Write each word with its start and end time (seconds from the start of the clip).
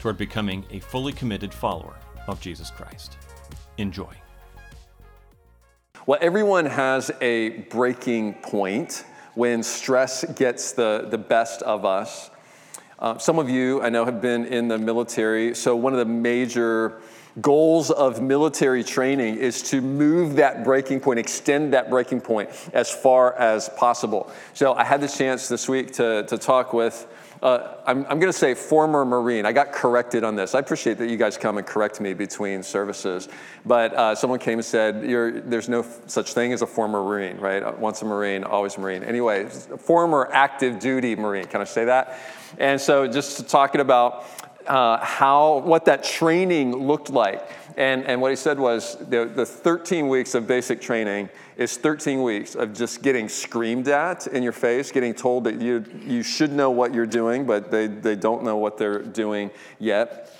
toward 0.00 0.16
becoming 0.16 0.64
a 0.70 0.80
fully 0.80 1.12
committed 1.12 1.52
follower 1.52 1.96
of 2.26 2.40
Jesus 2.40 2.70
Christ. 2.70 3.16
Enjoy. 3.78 4.14
Well, 6.06 6.18
everyone 6.22 6.66
has 6.66 7.10
a 7.20 7.50
breaking 7.70 8.34
point 8.34 9.04
when 9.34 9.62
stress 9.62 10.24
gets 10.32 10.72
the, 10.72 11.06
the 11.10 11.18
best 11.18 11.62
of 11.62 11.84
us. 11.84 12.30
Uh, 12.98 13.18
some 13.18 13.38
of 13.38 13.48
you, 13.48 13.80
I 13.82 13.90
know, 13.90 14.04
have 14.04 14.20
been 14.20 14.46
in 14.46 14.68
the 14.68 14.78
military, 14.78 15.54
so 15.54 15.76
one 15.76 15.92
of 15.92 15.98
the 15.98 16.04
major 16.04 17.00
goals 17.40 17.90
of 17.90 18.20
military 18.20 18.82
training 18.82 19.36
is 19.36 19.62
to 19.70 19.80
move 19.80 20.34
that 20.36 20.64
breaking 20.64 20.98
point, 20.98 21.20
extend 21.20 21.72
that 21.72 21.90
breaking 21.90 22.20
point 22.20 22.50
as 22.72 22.90
far 22.90 23.34
as 23.34 23.68
possible. 23.70 24.32
So 24.54 24.74
I 24.74 24.84
had 24.84 25.00
the 25.00 25.08
chance 25.08 25.48
this 25.48 25.68
week 25.68 25.92
to, 25.92 26.24
to 26.24 26.38
talk 26.38 26.72
with 26.72 27.06
uh, 27.42 27.74
I'm, 27.86 28.04
I'm 28.06 28.18
going 28.18 28.32
to 28.32 28.38
say 28.38 28.54
former 28.54 29.04
Marine. 29.04 29.46
I 29.46 29.52
got 29.52 29.72
corrected 29.72 30.24
on 30.24 30.34
this. 30.34 30.54
I 30.54 30.58
appreciate 30.58 30.98
that 30.98 31.08
you 31.08 31.16
guys 31.16 31.36
come 31.36 31.58
and 31.58 31.66
correct 31.66 32.00
me 32.00 32.14
between 32.14 32.62
services. 32.62 33.28
But 33.64 33.94
uh, 33.94 34.14
someone 34.14 34.38
came 34.38 34.58
and 34.58 34.64
said, 34.64 35.02
there's 35.02 35.68
no 35.68 35.80
f- 35.80 36.00
such 36.06 36.34
thing 36.34 36.52
as 36.52 36.62
a 36.62 36.66
former 36.66 37.02
Marine, 37.02 37.38
right? 37.38 37.62
Uh, 37.62 37.72
once 37.78 38.02
a 38.02 38.04
Marine, 38.04 38.44
always 38.44 38.76
a 38.76 38.80
Marine. 38.80 39.04
Anyway, 39.04 39.44
former 39.46 40.28
active 40.32 40.78
duty 40.78 41.14
Marine. 41.14 41.44
Can 41.44 41.60
I 41.60 41.64
say 41.64 41.84
that? 41.84 42.18
And 42.58 42.80
so 42.80 43.06
just 43.06 43.48
talking 43.48 43.80
about 43.80 44.47
uh, 44.68 45.04
how, 45.04 45.58
what 45.58 45.84
that 45.86 46.04
training 46.04 46.76
looked 46.76 47.10
like. 47.10 47.48
And, 47.76 48.04
and 48.04 48.20
what 48.20 48.30
he 48.30 48.36
said 48.36 48.58
was 48.58 48.96
the, 48.96 49.24
the 49.24 49.46
13 49.46 50.08
weeks 50.08 50.34
of 50.34 50.46
basic 50.46 50.80
training 50.80 51.28
is 51.56 51.76
13 51.76 52.22
weeks 52.22 52.54
of 52.54 52.74
just 52.74 53.02
getting 53.02 53.28
screamed 53.28 53.88
at 53.88 54.26
in 54.26 54.42
your 54.42 54.52
face, 54.52 54.90
getting 54.90 55.14
told 55.14 55.44
that 55.44 55.60
you, 55.60 55.84
you 56.04 56.22
should 56.22 56.52
know 56.52 56.70
what 56.70 56.92
you're 56.92 57.06
doing, 57.06 57.46
but 57.46 57.70
they, 57.70 57.86
they 57.86 58.16
don't 58.16 58.42
know 58.42 58.56
what 58.56 58.78
they're 58.78 59.02
doing 59.02 59.50
yet 59.78 60.34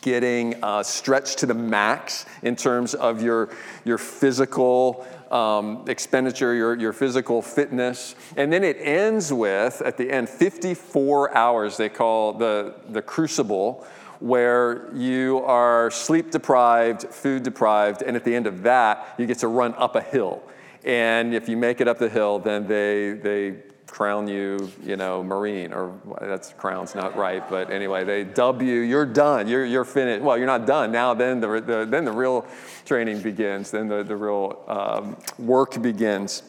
getting 0.00 0.62
uh, 0.64 0.82
stretched 0.82 1.38
to 1.38 1.46
the 1.46 1.54
max 1.54 2.26
in 2.42 2.56
terms 2.56 2.94
of 2.94 3.22
your, 3.22 3.50
your 3.84 3.98
physical 3.98 5.06
um, 5.30 5.84
expenditure, 5.88 6.54
your, 6.54 6.76
your 6.76 6.92
physical 6.92 7.42
fitness. 7.42 8.14
And 8.36 8.52
then 8.52 8.64
it 8.64 8.76
ends 8.80 9.32
with, 9.32 9.82
at 9.82 9.96
the 9.96 10.10
end, 10.10 10.28
54 10.28 11.36
hours, 11.36 11.76
they 11.76 11.88
call 11.88 12.32
the, 12.32 12.74
the 12.88 13.02
crucible, 13.02 13.86
where 14.20 14.94
you 14.94 15.40
are 15.40 15.90
sleep 15.90 16.30
deprived, 16.30 17.04
food 17.04 17.42
deprived, 17.42 18.02
and 18.02 18.16
at 18.16 18.24
the 18.24 18.34
end 18.34 18.46
of 18.46 18.62
that, 18.62 19.14
you 19.18 19.26
get 19.26 19.38
to 19.38 19.48
run 19.48 19.74
up 19.74 19.94
a 19.96 20.00
hill. 20.00 20.42
And 20.84 21.34
if 21.34 21.48
you 21.48 21.56
make 21.56 21.80
it 21.80 21.88
up 21.88 21.98
the 21.98 22.08
hill, 22.08 22.38
then 22.38 22.66
they, 22.66 23.12
they 23.12 23.56
crown 23.96 24.28
you, 24.28 24.70
you 24.84 24.94
know, 24.94 25.24
Marine, 25.24 25.72
or 25.72 25.98
that's 26.20 26.52
crown's 26.52 26.94
not 26.94 27.16
right, 27.16 27.48
but 27.48 27.70
anyway, 27.70 28.04
they 28.04 28.24
dub 28.24 28.60
you, 28.60 28.80
you're 28.80 29.06
done, 29.06 29.48
you're, 29.48 29.64
you're 29.64 29.86
finished. 29.86 30.22
Well, 30.22 30.36
you're 30.36 30.46
not 30.46 30.66
done. 30.66 30.92
Now, 30.92 31.14
then 31.14 31.40
the, 31.40 31.62
the 31.62 31.86
then 31.88 32.04
the 32.04 32.12
real 32.12 32.44
training 32.84 33.22
begins, 33.22 33.70
then 33.70 33.88
the, 33.88 34.02
the 34.02 34.14
real 34.14 34.62
um, 34.68 35.16
work 35.38 35.80
begins. 35.80 36.42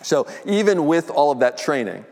So, 0.00 0.26
even 0.46 0.86
with 0.86 1.10
all 1.10 1.30
of 1.30 1.40
that 1.40 1.58
training, 1.58 2.02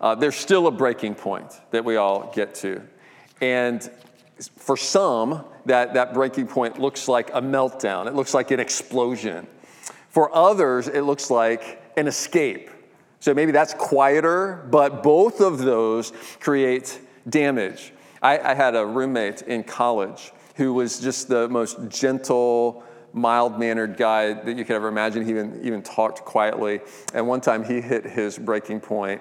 uh, 0.00 0.16
there's 0.16 0.34
still 0.34 0.66
a 0.66 0.72
breaking 0.72 1.14
point 1.14 1.52
that 1.70 1.84
we 1.84 1.94
all 1.94 2.32
get 2.34 2.56
to. 2.56 2.82
And 3.40 3.88
for 4.40 4.76
some, 4.76 5.44
that, 5.66 5.94
that 5.94 6.14
breaking 6.14 6.48
point 6.48 6.80
looks 6.80 7.06
like 7.06 7.30
a 7.30 7.40
meltdown, 7.40 8.08
it 8.08 8.16
looks 8.16 8.34
like 8.34 8.50
an 8.50 8.58
explosion. 8.58 9.46
For 10.08 10.34
others, 10.34 10.88
it 10.88 11.02
looks 11.02 11.30
like 11.30 11.80
an 11.96 12.08
escape. 12.08 12.70
So 13.20 13.34
maybe 13.34 13.52
that's 13.52 13.74
quieter, 13.74 14.66
but 14.70 15.02
both 15.02 15.40
of 15.40 15.58
those 15.58 16.12
create 16.40 16.98
damage. 17.28 17.92
I, 18.22 18.38
I 18.38 18.54
had 18.54 18.74
a 18.74 18.84
roommate 18.84 19.42
in 19.42 19.62
college 19.62 20.32
who 20.56 20.72
was 20.74 21.00
just 21.00 21.28
the 21.28 21.48
most 21.48 21.88
gentle, 21.88 22.82
mild 23.12 23.58
mannered 23.58 23.96
guy 23.96 24.32
that 24.32 24.56
you 24.56 24.64
could 24.64 24.76
ever 24.76 24.88
imagine. 24.88 25.24
He 25.24 25.30
even, 25.30 25.60
even 25.62 25.82
talked 25.82 26.24
quietly. 26.24 26.80
And 27.14 27.26
one 27.26 27.40
time 27.40 27.64
he 27.64 27.80
hit 27.80 28.04
his 28.04 28.38
breaking 28.38 28.80
point 28.80 29.20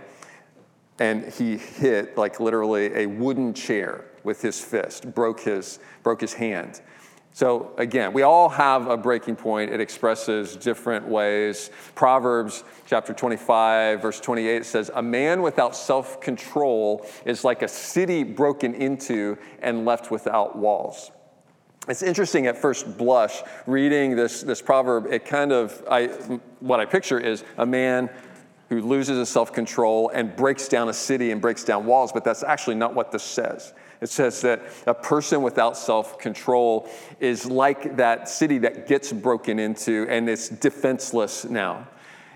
and 0.99 1.25
he 1.25 1.57
hit, 1.57 2.17
like 2.17 2.39
literally, 2.39 2.93
a 2.93 3.05
wooden 3.05 3.53
chair 3.53 4.05
with 4.23 4.41
his 4.41 4.59
fist, 4.59 5.13
broke 5.13 5.39
his, 5.41 5.79
broke 6.03 6.21
his 6.21 6.33
hand. 6.33 6.81
So 7.34 7.72
again, 7.78 8.12
we 8.12 8.23
all 8.23 8.50
have 8.50 8.88
a 8.88 8.97
breaking 8.97 9.35
point. 9.38 9.72
It 9.72 9.79
expresses 9.79 10.56
different 10.56 11.07
ways. 11.07 11.69
Proverbs 11.95 12.63
chapter 12.85 13.13
25, 13.13 14.01
verse 14.01 14.19
28 14.19 14.66
says, 14.66 14.91
A 14.94 15.01
man 15.01 15.41
without 15.41 15.75
self 15.75 16.19
control 16.19 17.06
is 17.25 17.44
like 17.44 17.62
a 17.62 17.68
city 17.68 18.23
broken 18.23 18.73
into 18.73 19.38
and 19.62 19.85
left 19.85 20.12
without 20.12 20.57
walls. 20.57 21.12
It's 21.88 22.03
interesting 22.03 22.45
at 22.47 22.57
first 22.57 22.97
blush 22.97 23.41
reading 23.66 24.16
this, 24.16 24.44
this 24.44 24.62
proverb. 24.62 25.07
It 25.07 25.25
kind 25.25 25.51
of, 25.51 25.84
I, 25.89 26.07
what 26.59 26.79
I 26.79 26.85
picture 26.85 27.19
is 27.19 27.44
a 27.57 27.66
man 27.66 28.09
who 28.69 28.81
loses 28.81 29.18
his 29.18 29.29
self 29.29 29.51
control 29.53 30.09
and 30.09 30.35
breaks 30.35 30.68
down 30.68 30.89
a 30.89 30.94
city 30.94 31.31
and 31.31 31.41
breaks 31.41 31.63
down 31.63 31.85
walls, 31.85 32.12
but 32.12 32.23
that's 32.23 32.44
actually 32.44 32.75
not 32.75 32.94
what 32.94 33.12
this 33.12 33.23
says. 33.23 33.73
It 34.01 34.09
says 34.09 34.41
that 34.41 34.61
a 34.87 34.93
person 34.93 35.41
without 35.41 35.77
self 35.77 36.17
control 36.19 36.89
is 37.19 37.45
like 37.45 37.97
that 37.97 38.29
city 38.29 38.57
that 38.59 38.87
gets 38.87 39.11
broken 39.11 39.59
into 39.59 40.07
and 40.09 40.29
it's 40.29 40.49
defenseless 40.49 41.45
now. 41.45 41.87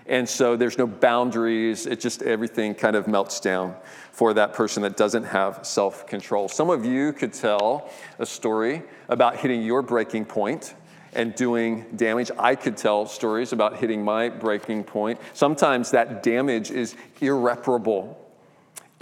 And 0.06 0.28
so 0.28 0.56
there's 0.56 0.76
no 0.76 0.86
boundaries. 0.86 1.86
It 1.86 2.00
just 2.00 2.22
everything 2.22 2.74
kind 2.74 2.94
of 2.94 3.08
melts 3.08 3.40
down 3.40 3.74
for 4.12 4.34
that 4.34 4.52
person 4.52 4.82
that 4.82 4.96
doesn't 4.96 5.24
have 5.24 5.60
self 5.66 6.06
control. 6.06 6.48
Some 6.48 6.68
of 6.68 6.84
you 6.84 7.12
could 7.12 7.32
tell 7.32 7.90
a 8.18 8.26
story 8.26 8.82
about 9.08 9.36
hitting 9.36 9.62
your 9.62 9.80
breaking 9.80 10.26
point 10.26 10.74
and 11.14 11.34
doing 11.34 11.86
damage. 11.96 12.30
I 12.38 12.54
could 12.54 12.76
tell 12.76 13.06
stories 13.06 13.52
about 13.52 13.78
hitting 13.78 14.04
my 14.04 14.28
breaking 14.28 14.84
point. 14.84 15.18
Sometimes 15.32 15.90
that 15.92 16.22
damage 16.22 16.70
is 16.70 16.96
irreparable. 17.20 18.20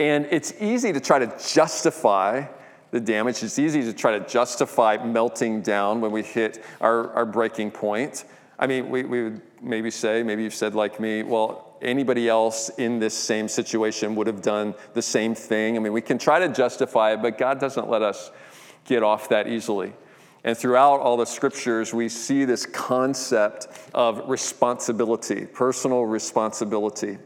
And 0.02 0.26
it's 0.32 0.52
easy 0.60 0.92
to 0.92 0.98
try 0.98 1.20
to 1.20 1.32
justify 1.46 2.46
the 2.90 2.98
damage. 2.98 3.40
It's 3.40 3.60
easy 3.60 3.82
to 3.82 3.92
try 3.92 4.18
to 4.18 4.26
justify 4.26 4.96
melting 4.96 5.62
down 5.62 6.00
when 6.00 6.10
we 6.10 6.24
hit 6.24 6.64
our, 6.80 7.12
our 7.12 7.24
breaking 7.24 7.70
point. 7.70 8.24
I 8.58 8.66
mean, 8.66 8.90
we, 8.90 9.04
we 9.04 9.22
would 9.22 9.42
maybe 9.62 9.92
say, 9.92 10.24
maybe 10.24 10.42
you've 10.42 10.56
said 10.56 10.74
like 10.74 10.98
me, 10.98 11.22
well, 11.22 11.76
anybody 11.80 12.28
else 12.28 12.68
in 12.78 12.98
this 12.98 13.14
same 13.14 13.46
situation 13.46 14.16
would 14.16 14.26
have 14.26 14.42
done 14.42 14.74
the 14.92 15.02
same 15.02 15.36
thing. 15.36 15.76
I 15.76 15.78
mean, 15.78 15.92
we 15.92 16.00
can 16.00 16.18
try 16.18 16.40
to 16.40 16.48
justify 16.48 17.12
it, 17.12 17.22
but 17.22 17.38
God 17.38 17.60
doesn't 17.60 17.88
let 17.88 18.02
us 18.02 18.32
get 18.84 19.04
off 19.04 19.28
that 19.28 19.46
easily. 19.46 19.92
And 20.42 20.58
throughout 20.58 20.98
all 20.98 21.16
the 21.16 21.26
scriptures, 21.26 21.94
we 21.94 22.08
see 22.08 22.44
this 22.44 22.66
concept 22.66 23.68
of 23.94 24.28
responsibility, 24.28 25.46
personal 25.46 26.06
responsibility. 26.06 27.18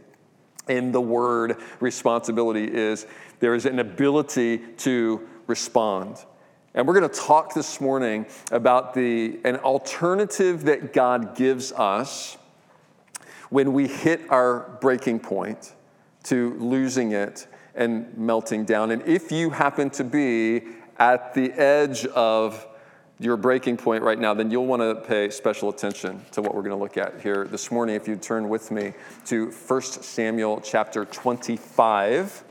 And 0.69 0.93
the 0.93 1.00
word 1.00 1.56
responsibility 1.81 2.65
is 2.65 3.06
there 3.41 3.54
is 3.54 3.66
an 3.66 3.78
ability 3.78 4.59
to 4.78 5.27
respond. 5.47 6.19
And 6.75 6.87
we're 6.87 6.99
going 6.99 7.09
to 7.09 7.21
talk 7.21 7.54
this 7.54 7.81
morning 7.81 8.26
about 8.52 8.94
the, 8.94 9.38
an 9.44 9.56
alternative 9.56 10.64
that 10.64 10.93
God 10.93 11.37
gives 11.37 11.73
us 11.73 12.37
when 13.49 13.73
we 13.73 13.87
hit 13.87 14.20
our 14.29 14.76
breaking 14.81 15.20
point 15.20 15.73
to 16.25 16.55
losing 16.58 17.12
it 17.12 17.46
and 17.75 18.17
melting 18.19 18.64
down. 18.64 18.90
And 18.90 19.02
if 19.02 19.31
you 19.31 19.50
happen 19.50 19.90
to 19.90 20.05
be 20.05 20.62
at 20.99 21.35
the 21.35 21.52
edge 21.52 22.06
of 22.06 22.67
your 23.18 23.36
breaking 23.36 23.78
point 23.78 24.02
right 24.02 24.18
now, 24.18 24.34
then 24.34 24.50
you'll 24.50 24.66
want 24.66 24.82
to 24.82 24.94
pay 25.06 25.30
special 25.30 25.70
attention 25.70 26.20
to 26.32 26.42
what 26.42 26.54
we're 26.54 26.62
going 26.62 26.76
to 26.76 26.82
look 26.82 26.98
at 26.98 27.20
here 27.20 27.46
this 27.46 27.70
morning. 27.70 27.96
If 27.96 28.06
you 28.06 28.16
turn 28.16 28.48
with 28.48 28.70
me 28.70 28.92
to 29.26 29.50
1 29.50 29.82
Samuel 29.82 30.60
chapter 30.62 31.04
25. 31.04 32.44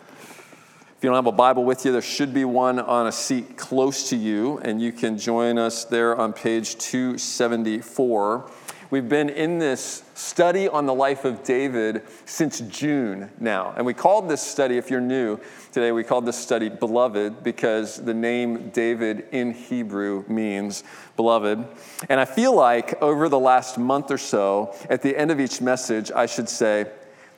If 0.98 1.04
you 1.04 1.10
don't 1.10 1.16
have 1.16 1.28
a 1.28 1.32
Bible 1.32 1.66
with 1.66 1.86
you, 1.86 1.92
there 1.92 2.02
should 2.02 2.34
be 2.34 2.46
one 2.46 2.80
on 2.80 3.06
a 3.06 3.12
seat 3.12 3.58
close 3.58 4.10
to 4.10 4.16
you, 4.16 4.58
and 4.60 4.82
you 4.82 4.92
can 4.92 5.20
join 5.20 5.60
us 5.60 5.86
there 5.86 6.16
on 6.16 6.34
page 6.34 6.78
274. 6.78 8.50
We've 8.92 9.10
been 9.10 9.30
in 9.30 9.58
this 9.58 10.04
study 10.14 10.68
on 10.68 10.86
the 10.86 10.94
life 10.94 11.26
of 11.26 11.44
David 11.44 12.04
since 12.26 12.60
June 12.60 13.32
now. 13.40 13.74
And 13.76 13.84
we 13.86 13.96
called 13.96 14.30
this 14.30 14.44
study, 14.44 14.78
if 14.78 14.92
you're 14.92 15.02
new 15.02 15.40
today, 15.72 15.92
we 15.92 16.04
called 16.04 16.28
this 16.28 16.38
study 16.38 16.70
Beloved 16.70 17.44
because 17.44 17.98
the 17.98 18.14
name 18.14 18.70
David 18.70 19.26
in 19.32 19.54
Hebrew 19.54 20.24
means 20.28 20.84
beloved. 21.16 21.66
And 22.10 22.20
I 22.20 22.26
feel 22.26 22.54
like 22.54 23.02
over 23.02 23.28
the 23.28 23.40
last 23.40 23.80
month 23.80 24.12
or 24.12 24.20
so, 24.20 24.76
at 24.88 25.02
the 25.02 25.18
end 25.18 25.32
of 25.32 25.40
each 25.40 25.62
message, 25.62 26.12
I 26.12 26.28
should 26.28 26.48
say, 26.48 26.86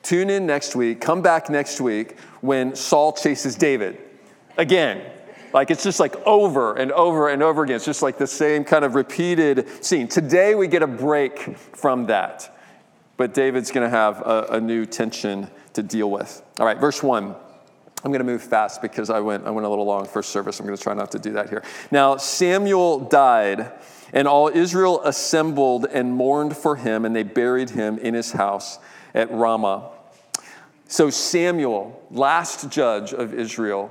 tune 0.03 0.29
in 0.29 0.45
next 0.45 0.75
week, 0.75 0.99
come 0.99 1.21
back 1.21 1.49
next 1.49 1.79
week 1.79 2.19
when 2.41 2.75
Saul 2.75 3.13
chases 3.13 3.55
David 3.55 3.97
again. 4.57 5.16
Like 5.53 5.71
it's 5.71 5.83
just 5.83 5.99
like 5.99 6.15
over 6.25 6.75
and 6.75 6.91
over 6.91 7.29
and 7.29 7.41
over 7.41 7.63
again. 7.63 7.75
It's 7.75 7.85
just 7.85 8.01
like 8.01 8.17
the 8.17 8.27
same 8.27 8.63
kind 8.63 8.83
of 8.83 8.95
repeated 8.95 9.83
scene. 9.83 10.07
Today 10.07 10.55
we 10.55 10.67
get 10.67 10.81
a 10.81 10.87
break 10.87 11.57
from 11.57 12.07
that. 12.07 12.53
But 13.17 13.33
David's 13.33 13.71
going 13.71 13.83
to 13.83 13.89
have 13.89 14.21
a, 14.21 14.47
a, 14.51 14.61
new 14.61 14.85
tension 14.85 15.49
to 15.73 15.81
deal 15.81 16.11
with. 16.11 16.43
All 16.59 16.67
right, 16.67 16.77
verse 16.77 17.01
1. 17.01 17.35
I'm 18.03 18.11
going 18.11 18.19
to 18.19 18.25
move 18.25 18.43
fast 18.43 18.79
because 18.79 19.09
I 19.09 19.19
went, 19.19 19.47
I 19.47 19.49
went 19.49 19.65
a 19.65 19.69
little 19.69 19.85
long 19.85 20.05
first 20.05 20.29
service. 20.29 20.59
I'm 20.59 20.67
going 20.67 20.77
to 20.77 20.83
try 20.83 20.93
not 20.93 21.09
to 21.11 21.19
do 21.19 21.33
that 21.33 21.49
here. 21.49 21.63
Now, 21.89 22.17
Samuel 22.17 22.99
died, 22.99 23.71
and 24.13 24.27
all 24.27 24.49
Israel 24.49 25.01
assembled 25.03 25.87
and 25.91 26.13
mourned 26.13 26.55
for 26.55 26.75
him, 26.75 27.05
and 27.05 27.15
they 27.15 27.23
buried 27.23 27.71
him 27.71 27.97
in 27.97 28.13
his 28.13 28.33
house 28.33 28.77
at 29.15 29.31
Ramah. 29.31 29.89
So, 30.87 31.09
Samuel, 31.09 32.05
last 32.11 32.69
judge 32.69 33.13
of 33.13 33.33
Israel, 33.33 33.89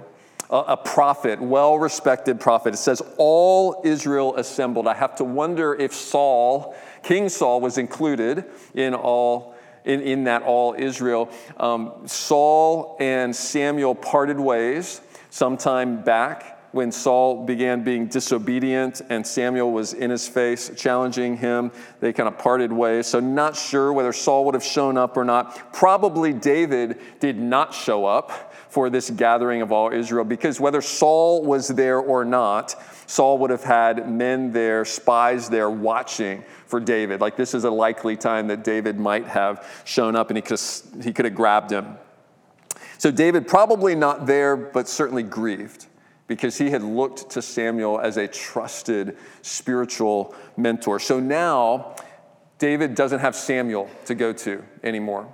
a 0.51 0.77
prophet, 0.77 1.41
well 1.41 1.79
respected 1.79 2.41
prophet. 2.41 2.75
It 2.75 2.79
says, 2.79 3.03
All 3.17 3.81
Israel 3.85 4.37
assembled. 4.37 4.87
I 4.87 4.95
have 4.95 5.17
to 5.17 5.25
wonder 5.25 5.75
if 5.75 5.93
Saul, 5.93 6.75
King 7.03 7.29
Saul, 7.29 7.61
was 7.61 7.79
included 7.79 8.45
in 8.75 8.95
all. 8.95 9.55
In, 9.85 10.01
in 10.01 10.25
that 10.25 10.43
all 10.43 10.75
Israel. 10.77 11.31
Um, 11.59 11.93
Saul 12.07 12.97
and 12.99 13.37
Samuel 13.37 13.95
parted 13.95 14.41
ways 14.41 15.01
sometime 15.31 16.03
back 16.03 16.57
when 16.73 16.93
Saul 16.93 17.47
began 17.47 17.85
being 17.85 18.07
disobedient 18.07 19.01
and 19.09 19.27
Samuel 19.27 19.73
was 19.73 19.95
in 19.95 20.11
his 20.11 20.29
face 20.29 20.71
challenging 20.77 21.37
him. 21.37 21.73
They 22.01 22.13
kind 22.13 22.29
of 22.29 22.37
parted 22.37 22.73
ways. 22.73 23.07
So, 23.07 23.21
not 23.21 23.57
sure 23.57 23.93
whether 23.93 24.13
Saul 24.13 24.45
would 24.45 24.55
have 24.55 24.65
shown 24.65 24.99
up 24.99 25.17
or 25.17 25.25
not. 25.25 25.73
Probably 25.73 26.33
David 26.33 26.99
did 27.21 27.39
not 27.39 27.73
show 27.73 28.05
up 28.05 28.55
for 28.77 28.91
this 28.91 29.09
gathering 29.09 29.63
of 29.63 29.73
all 29.73 29.91
Israel 29.91 30.23
because 30.23 30.61
whether 30.61 30.83
Saul 30.83 31.43
was 31.43 31.67
there 31.67 31.99
or 31.99 32.27
not, 32.27 32.75
Saul 33.07 33.39
would 33.39 33.49
have 33.49 33.65
had 33.65 34.07
men 34.07 34.53
there, 34.53 34.85
spies 34.85 35.49
there 35.49 35.71
watching 35.71 36.45
for 36.67 36.79
David. 36.79 37.23
Like 37.23 37.37
this 37.39 37.55
is 37.55 37.65
a 37.65 37.71
likely 37.71 38.19
time 38.19 38.49
that 38.49 38.65
David 38.65 38.99
might 39.01 39.29
have 39.29 39.67
shown 39.87 40.15
up 40.15 40.29
and 40.29 40.37
he 40.37 40.43
could 40.43 40.61
have, 40.61 41.05
he 41.05 41.11
could 41.15 41.25
have 41.25 41.35
grabbed 41.35 41.71
him. 41.71 41.97
So 42.99 43.11
David 43.11 43.49
probably 43.49 43.95
not 43.95 44.27
there, 44.27 44.59
but 44.59 44.89
certainly 44.89 45.23
grieved 45.23 45.87
because 46.27 46.59
he 46.59 46.69
had 46.69 46.83
looked 46.83 47.31
to 47.31 47.41
Samuel 47.41 47.99
as 47.99 48.19
a 48.19 48.29
trusted 48.29 49.17
spiritual 49.41 50.35
mentor. 50.59 51.01
So 51.01 51.19
now 51.19 51.97
David 52.59 52.95
doesn't 52.95 53.21
have 53.21 53.37
Samuel 53.37 53.89
to 54.05 54.15
go 54.15 54.35
to 54.35 54.63
anymore. 54.83 55.33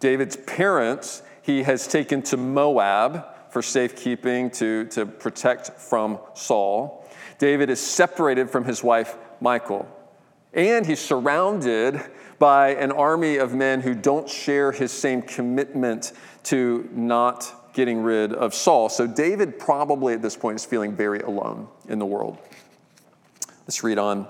David's 0.00 0.36
parents 0.36 1.22
he 1.42 1.62
has 1.62 1.86
taken 1.86 2.22
to 2.22 2.36
Moab 2.36 3.24
for 3.50 3.62
safekeeping, 3.62 4.50
to, 4.50 4.86
to 4.86 5.06
protect 5.06 5.70
from 5.72 6.18
Saul. 6.34 7.08
David 7.38 7.70
is 7.70 7.80
separated 7.80 8.48
from 8.50 8.64
his 8.64 8.84
wife, 8.84 9.16
Michal. 9.40 9.88
And 10.52 10.86
he's 10.86 11.00
surrounded 11.00 12.00
by 12.38 12.74
an 12.74 12.92
army 12.92 13.36
of 13.36 13.54
men 13.54 13.80
who 13.80 13.94
don't 13.94 14.28
share 14.28 14.72
his 14.72 14.92
same 14.92 15.22
commitment 15.22 16.12
to 16.44 16.88
not 16.92 17.72
getting 17.72 18.02
rid 18.02 18.32
of 18.32 18.54
Saul. 18.54 18.88
So 18.88 19.06
David 19.06 19.58
probably 19.58 20.14
at 20.14 20.22
this 20.22 20.36
point 20.36 20.56
is 20.56 20.64
feeling 20.64 20.94
very 20.94 21.20
alone 21.20 21.68
in 21.88 21.98
the 21.98 22.06
world. 22.06 22.38
Let's 23.66 23.84
read 23.84 23.98
on. 23.98 24.26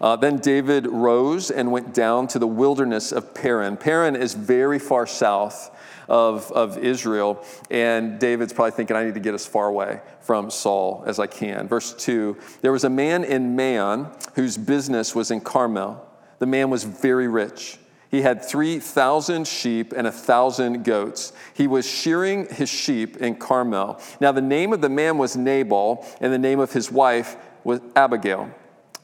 Uh, 0.00 0.14
then 0.14 0.36
David 0.36 0.86
rose 0.86 1.50
and 1.50 1.72
went 1.72 1.92
down 1.92 2.28
to 2.28 2.38
the 2.38 2.46
wilderness 2.46 3.10
of 3.10 3.34
Paran. 3.34 3.76
Paran 3.76 4.14
is 4.14 4.34
very 4.34 4.78
far 4.78 5.06
south 5.06 5.76
of, 6.08 6.50
of 6.52 6.78
Israel. 6.78 7.44
And 7.70 8.18
David's 8.18 8.52
probably 8.52 8.72
thinking, 8.72 8.96
I 8.96 9.04
need 9.04 9.14
to 9.14 9.20
get 9.20 9.34
as 9.34 9.46
far 9.46 9.68
away 9.68 10.00
from 10.20 10.50
Saul 10.50 11.04
as 11.06 11.18
I 11.18 11.26
can. 11.26 11.68
Verse 11.68 11.94
2 11.94 12.36
There 12.62 12.72
was 12.72 12.84
a 12.84 12.90
man 12.90 13.24
in 13.24 13.56
Maon 13.56 14.10
whose 14.34 14.56
business 14.56 15.14
was 15.14 15.30
in 15.30 15.40
Carmel. 15.40 16.04
The 16.38 16.46
man 16.46 16.70
was 16.70 16.84
very 16.84 17.28
rich. 17.28 17.78
He 18.10 18.22
had 18.22 18.42
3,000 18.42 19.46
sheep 19.46 19.92
and 19.92 20.06
a 20.06 20.10
1,000 20.10 20.82
goats. 20.82 21.32
He 21.52 21.66
was 21.66 21.86
shearing 21.86 22.46
his 22.48 22.70
sheep 22.70 23.18
in 23.18 23.36
Carmel. 23.36 24.00
Now, 24.18 24.32
the 24.32 24.40
name 24.40 24.72
of 24.72 24.80
the 24.80 24.88
man 24.88 25.18
was 25.18 25.36
Nabal, 25.36 26.06
and 26.20 26.32
the 26.32 26.38
name 26.38 26.58
of 26.58 26.72
his 26.72 26.90
wife 26.90 27.36
was 27.64 27.80
Abigail. 27.94 28.50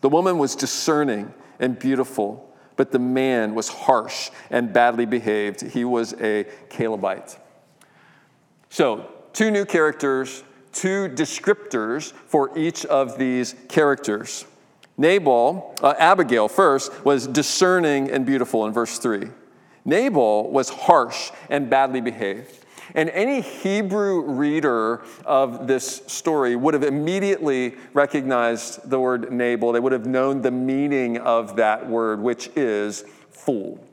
The 0.00 0.08
woman 0.08 0.38
was 0.38 0.56
discerning 0.56 1.34
and 1.58 1.78
beautiful 1.78 2.53
but 2.76 2.92
the 2.92 2.98
man 2.98 3.54
was 3.54 3.68
harsh 3.68 4.30
and 4.50 4.72
badly 4.72 5.06
behaved. 5.06 5.60
He 5.62 5.84
was 5.84 6.14
a 6.20 6.46
Calebite. 6.68 7.38
So, 8.68 9.08
two 9.32 9.50
new 9.50 9.64
characters, 9.64 10.42
two 10.72 11.08
descriptors 11.08 12.12
for 12.12 12.56
each 12.58 12.84
of 12.86 13.18
these 13.18 13.54
characters. 13.68 14.44
Nabal, 14.96 15.74
uh, 15.82 15.94
Abigail 15.98 16.48
first, 16.48 17.04
was 17.04 17.26
discerning 17.26 18.10
and 18.10 18.24
beautiful 18.24 18.66
in 18.66 18.72
verse 18.72 18.98
3. 18.98 19.28
Nabal 19.84 20.50
was 20.50 20.68
harsh 20.68 21.30
and 21.50 21.68
badly 21.68 22.00
behaved. 22.00 22.63
And 22.94 23.10
any 23.10 23.40
Hebrew 23.40 24.22
reader 24.22 25.02
of 25.26 25.66
this 25.66 26.02
story 26.06 26.54
would 26.54 26.74
have 26.74 26.84
immediately 26.84 27.74
recognized 27.92 28.88
the 28.88 29.00
word 29.00 29.32
Nabal. 29.32 29.72
They 29.72 29.80
would 29.80 29.92
have 29.92 30.06
known 30.06 30.42
the 30.42 30.52
meaning 30.52 31.18
of 31.18 31.56
that 31.56 31.88
word, 31.88 32.20
which 32.20 32.50
is 32.54 33.04
fool. 33.30 33.84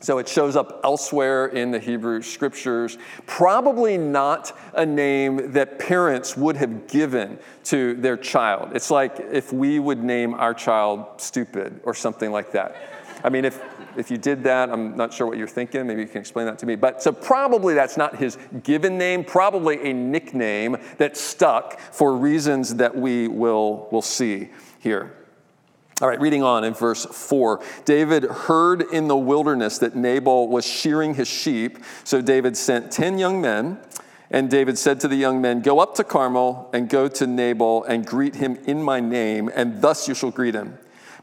So 0.00 0.18
it 0.18 0.28
shows 0.28 0.54
up 0.54 0.80
elsewhere 0.84 1.46
in 1.46 1.72
the 1.72 1.80
Hebrew 1.80 2.22
scriptures. 2.22 2.96
Probably 3.26 3.98
not 3.98 4.56
a 4.74 4.86
name 4.86 5.50
that 5.52 5.80
parents 5.80 6.36
would 6.36 6.56
have 6.56 6.86
given 6.86 7.40
to 7.64 7.94
their 7.94 8.16
child. 8.16 8.70
It's 8.76 8.92
like 8.92 9.18
if 9.18 9.52
we 9.52 9.80
would 9.80 10.04
name 10.04 10.34
our 10.34 10.54
child 10.54 11.20
stupid 11.20 11.80
or 11.82 11.94
something 11.94 12.30
like 12.30 12.52
that. 12.52 12.76
I 13.24 13.28
mean, 13.30 13.44
if 13.44 13.60
if 13.98 14.12
you 14.12 14.16
did 14.16 14.44
that, 14.44 14.70
I'm 14.70 14.96
not 14.96 15.12
sure 15.12 15.26
what 15.26 15.38
you're 15.38 15.48
thinking. 15.48 15.84
Maybe 15.86 16.02
you 16.02 16.08
can 16.08 16.20
explain 16.20 16.46
that 16.46 16.58
to 16.60 16.66
me. 16.66 16.76
But 16.76 17.02
so 17.02 17.10
probably 17.10 17.74
that's 17.74 17.96
not 17.96 18.16
his 18.16 18.38
given 18.62 18.96
name, 18.96 19.24
probably 19.24 19.90
a 19.90 19.92
nickname 19.92 20.76
that 20.98 21.16
stuck 21.16 21.80
for 21.80 22.16
reasons 22.16 22.76
that 22.76 22.94
we 22.94 23.26
will, 23.26 23.88
will 23.90 24.02
see 24.02 24.50
here. 24.78 25.14
All 26.00 26.06
right, 26.06 26.20
reading 26.20 26.44
on 26.44 26.62
in 26.62 26.74
verse 26.74 27.04
4. 27.06 27.60
David 27.84 28.22
heard 28.22 28.82
in 28.82 29.08
the 29.08 29.16
wilderness 29.16 29.78
that 29.78 29.96
Nabal 29.96 30.46
was 30.46 30.64
shearing 30.64 31.14
his 31.14 31.26
sheep. 31.26 31.78
So 32.04 32.22
David 32.22 32.56
sent 32.56 32.92
10 32.92 33.18
young 33.18 33.40
men. 33.40 33.78
And 34.30 34.50
David 34.50 34.78
said 34.78 35.00
to 35.00 35.08
the 35.08 35.16
young 35.16 35.40
men, 35.40 35.62
Go 35.62 35.80
up 35.80 35.94
to 35.94 36.04
Carmel 36.04 36.68
and 36.72 36.88
go 36.88 37.08
to 37.08 37.26
Nabal 37.26 37.82
and 37.84 38.06
greet 38.06 38.36
him 38.36 38.56
in 38.66 38.82
my 38.82 39.00
name, 39.00 39.50
and 39.54 39.80
thus 39.80 40.06
you 40.06 40.14
shall 40.14 40.30
greet 40.30 40.54
him. 40.54 40.78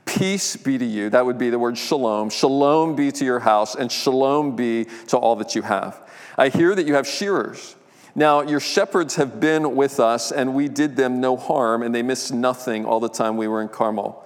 Peace 0.06 0.56
be 0.56 0.78
to 0.78 0.86
you. 0.86 1.10
That 1.10 1.26
would 1.26 1.38
be 1.38 1.50
the 1.50 1.60
word 1.60 1.78
shalom. 1.78 2.30
Shalom 2.30 2.96
be 2.96 3.12
to 3.12 3.26
your 3.26 3.40
house, 3.40 3.76
and 3.76 3.92
shalom 3.92 4.56
be 4.56 4.86
to 5.08 5.18
all 5.18 5.36
that 5.38 5.56
you 5.56 5.64
have. 5.64 6.02
I 6.38 6.50
hear 6.50 6.76
that 6.76 6.86
you 6.86 6.94
have 6.94 7.08
shearers. 7.08 7.76
Now, 8.14 8.42
your 8.42 8.60
shepherds 8.60 9.16
have 9.16 9.40
been 9.40 9.76
with 9.76 10.00
us, 10.00 10.32
and 10.32 10.54
we 10.54 10.70
did 10.70 10.96
them 10.96 11.20
no 11.20 11.36
harm, 11.36 11.84
and 11.84 11.94
they 11.94 12.02
missed 12.02 12.34
nothing 12.34 12.86
all 12.86 13.00
the 13.00 13.10
time 13.10 13.36
we 13.36 13.48
were 13.48 13.62
in 13.62 13.68
Carmel. 13.68 14.24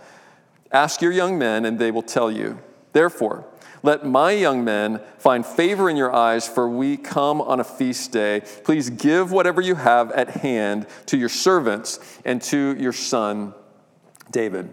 Ask 0.71 1.01
your 1.01 1.11
young 1.11 1.39
men, 1.39 1.65
and 1.65 1.79
they 1.79 1.89
will 1.89 2.03
tell 2.03 2.29
you. 2.29 2.59
Therefore, 2.93 3.45
let 3.81 4.05
my 4.05 4.31
young 4.31 4.63
men 4.63 4.99
find 5.17 5.45
favor 5.45 5.89
in 5.89 5.95
your 5.95 6.13
eyes, 6.13 6.47
for 6.47 6.69
we 6.69 6.97
come 6.97 7.41
on 7.41 7.59
a 7.59 7.63
feast 7.63 8.11
day. 8.11 8.41
Please 8.63 8.89
give 8.89 9.31
whatever 9.31 9.61
you 9.61 9.75
have 9.75 10.11
at 10.11 10.29
hand 10.29 10.85
to 11.07 11.17
your 11.17 11.29
servants 11.29 11.99
and 12.25 12.41
to 12.43 12.75
your 12.77 12.93
son 12.93 13.53
David. 14.31 14.69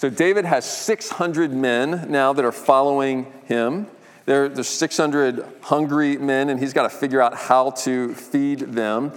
So 0.00 0.08
David 0.08 0.46
has 0.46 0.64
600 0.64 1.52
men 1.52 2.10
now 2.10 2.32
that 2.32 2.42
are 2.42 2.52
following 2.52 3.30
him. 3.44 3.86
There, 4.24 4.48
there's 4.48 4.66
600 4.66 5.44
hungry 5.60 6.16
men, 6.16 6.48
and 6.48 6.58
he's 6.58 6.72
got 6.72 6.84
to 6.84 6.88
figure 6.88 7.20
out 7.20 7.36
how 7.36 7.72
to 7.82 8.14
feed 8.14 8.60
them. 8.60 9.12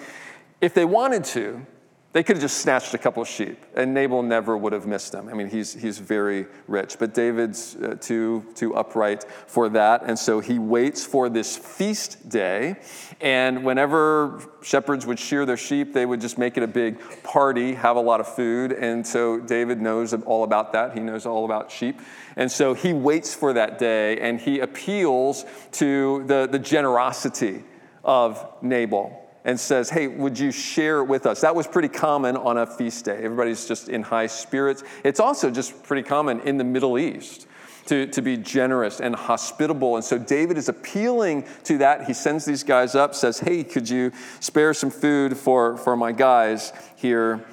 If 0.60 0.74
they 0.74 0.84
wanted 0.84 1.24
to, 1.24 1.66
They 2.14 2.22
could 2.22 2.36
have 2.36 2.42
just 2.42 2.60
snatched 2.60 2.94
a 2.94 3.00
couple 3.00 3.24
of 3.24 3.28
sheep, 3.28 3.58
and 3.76 3.92
Nabal 3.92 4.22
never 4.22 4.56
would 4.56 4.72
have 4.72 4.86
missed 4.86 5.12
them. 5.12 5.30
I 5.30 5.34
mean, 5.34 5.50
he's, 5.50 5.74
he's 5.74 5.98
very 5.98 6.46
rich, 6.68 6.98
but 7.00 7.16
David's 7.16 7.76
uh, 7.76 7.96
too, 8.00 8.46
too 8.54 8.76
upright 8.76 9.26
for 9.48 9.68
that. 9.70 10.04
And 10.06 10.18
so 10.18 10.40
he 10.40 10.60
waits 10.60 11.04
for 11.04 11.28
this 11.28 11.58
feast 11.58 12.30
day. 12.30 12.76
And 13.20 13.64
whenever 13.64 14.44
shepherds 14.62 15.08
would 15.08 15.18
shear 15.18 15.48
their 15.48 15.58
sheep, 15.58 15.92
they 15.92 16.06
would 16.06 16.22
just 16.22 16.38
make 16.38 16.56
it 16.56 16.62
a 16.62 16.68
big 16.68 17.00
party, 17.24 17.74
have 17.74 17.96
a 17.96 18.02
lot 18.02 18.20
of 18.20 18.28
food. 18.28 18.74
And 18.74 19.06
so 19.06 19.40
David 19.40 19.82
knows 19.82 20.14
all 20.14 20.44
about 20.44 20.72
that. 20.74 20.94
He 20.94 21.00
knows 21.00 21.26
all 21.26 21.46
about 21.46 21.72
sheep. 21.72 22.00
And 22.36 22.52
so 22.52 22.76
he 22.76 22.94
waits 22.94 23.34
for 23.34 23.54
that 23.54 23.80
day 23.80 24.20
and 24.20 24.40
he 24.40 24.60
appeals 24.60 25.46
to 25.74 26.24
the, 26.28 26.48
the 26.52 26.60
generosity 26.60 27.64
of 28.04 28.46
Nabal 28.62 29.23
and 29.46 29.60
says, 29.60 29.90
Hey, 29.90 30.08
would 30.08 30.38
you 30.38 30.52
share 30.52 31.00
it 31.00 31.06
with 31.06 31.26
us? 31.26 31.42
That 31.42 31.56
was 31.56 31.68
pretty 31.68 31.90
common 31.90 32.38
on 32.38 32.58
a 32.58 32.66
feast 32.66 33.06
day. 33.06 33.18
Everybody's 33.18 33.68
just 33.68 33.90
in 33.90 34.04
high 34.04 34.28
spirits. 34.28 34.84
It's 35.04 35.20
also 35.20 35.52
just 35.52 35.84
pretty 35.84 36.04
common 36.04 36.40
in 36.42 36.58
the 36.58 36.64
Middle 36.64 36.98
East. 36.98 37.48
To, 37.88 38.08
to 38.08 38.22
be 38.22 38.38
generous 38.38 39.02
and 39.02 39.14
hospitable. 39.14 39.98
And 39.98 40.06
so 40.06 40.18
David 40.18 40.58
is 40.58 40.70
appealing 40.70 41.46
to 41.66 41.80
that. 41.80 42.06
He 42.06 42.14
sends 42.14 42.46
these 42.46 42.64
guys 42.64 42.96
up, 42.96 43.14
says, 43.14 43.40
Hey, 43.40 43.66
could 43.66 43.90
you 43.90 44.14
spare 44.40 44.74
some 44.74 44.90
food 44.90 45.36
for, 45.36 45.76
for 45.76 45.98
my 45.98 46.14
guys 46.14 46.72
here? 46.96 47.46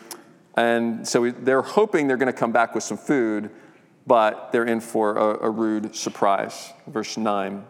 And 0.55 1.09
so 1.09 1.33
they're 1.33 1.63
hoping 1.63 2.07
they're 2.07 2.17
going 2.17 2.33
to 2.33 2.33
come 2.33 2.53
back 2.53 2.77
with 2.77 2.85
some 2.85 2.97
food, 2.97 3.51
but 4.07 4.53
they're 4.53 4.67
in 4.67 4.81
for 4.81 5.17
a, 5.17 5.47
a 5.47 5.51
rude 5.51 5.97
surprise. 5.97 6.73
Verse 6.87 7.17
9 7.17 7.65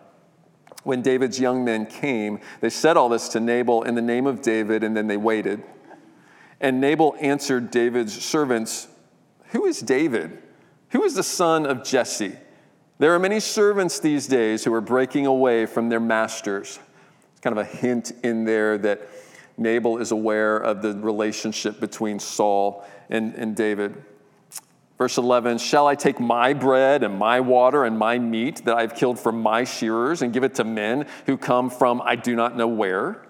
when 0.83 1.03
David's 1.03 1.39
young 1.39 1.65
men 1.65 1.87
came, 1.87 2.41
they 2.61 2.71
said 2.71 2.97
all 2.97 3.09
this 3.09 3.29
to 3.31 3.41
Nabal 3.41 3.83
in 3.83 3.95
the 3.95 4.03
name 4.03 4.27
of 4.27 4.43
David, 4.43 4.83
and 4.83 4.97
then 4.97 5.07
they 5.07 5.17
waited. 5.17 5.63
And 6.61 6.81
Nabal 6.81 7.17
answered 7.21 7.71
David's 7.71 8.23
servants, 8.23 8.89
Who 9.49 9.67
is 9.67 9.81
David? 9.81 10.43
Who 10.91 11.03
is 11.05 11.15
the 11.15 11.23
son 11.23 11.67
of 11.67 11.85
Jesse? 11.85 12.37
There 12.99 13.15
are 13.15 13.19
many 13.19 13.41
servants 13.41 13.99
these 14.01 14.27
days 14.27 14.65
who 14.65 14.75
are 14.75 14.81
breaking 14.83 15.25
away 15.27 15.65
from 15.65 15.89
their 15.89 16.01
masters. 16.01 16.79
It's 17.33 17.41
kind 17.41 17.59
of 17.59 17.65
a 17.65 17.69
hint 17.69 18.13
in 18.23 18.45
there 18.45 18.77
that 18.79 19.09
Nabal 19.57 19.99
is 19.99 20.11
aware 20.11 20.57
of 20.57 20.83
the 20.83 20.95
relationship 20.95 21.81
between 21.81 22.19
Saul 22.19 22.85
and, 23.09 23.35
and 23.35 23.57
David. 23.57 24.05
Verse 25.01 25.17
11 25.17 25.57
Shall 25.57 25.87
I 25.87 25.95
take 25.95 26.21
my 26.21 26.53
bread 26.53 27.03
and 27.03 27.19
my 27.19 27.41
water 27.41 27.87
and 27.87 27.99
my 27.99 28.19
meat 28.19 28.67
that 28.67 28.77
I've 28.77 28.95
killed 28.95 29.19
for 29.19 29.33
my 29.33 29.65
shearers 29.65 30.21
and 30.21 30.31
give 30.31 30.45
it 30.45 30.57
to 30.57 30.65
men 30.65 31.07
who 31.25 31.39
come 31.39 31.71
from 31.71 32.03
I 32.05 32.17
do 32.17 32.37
not 32.37 32.55
know 32.55 32.69
where? 32.69 33.23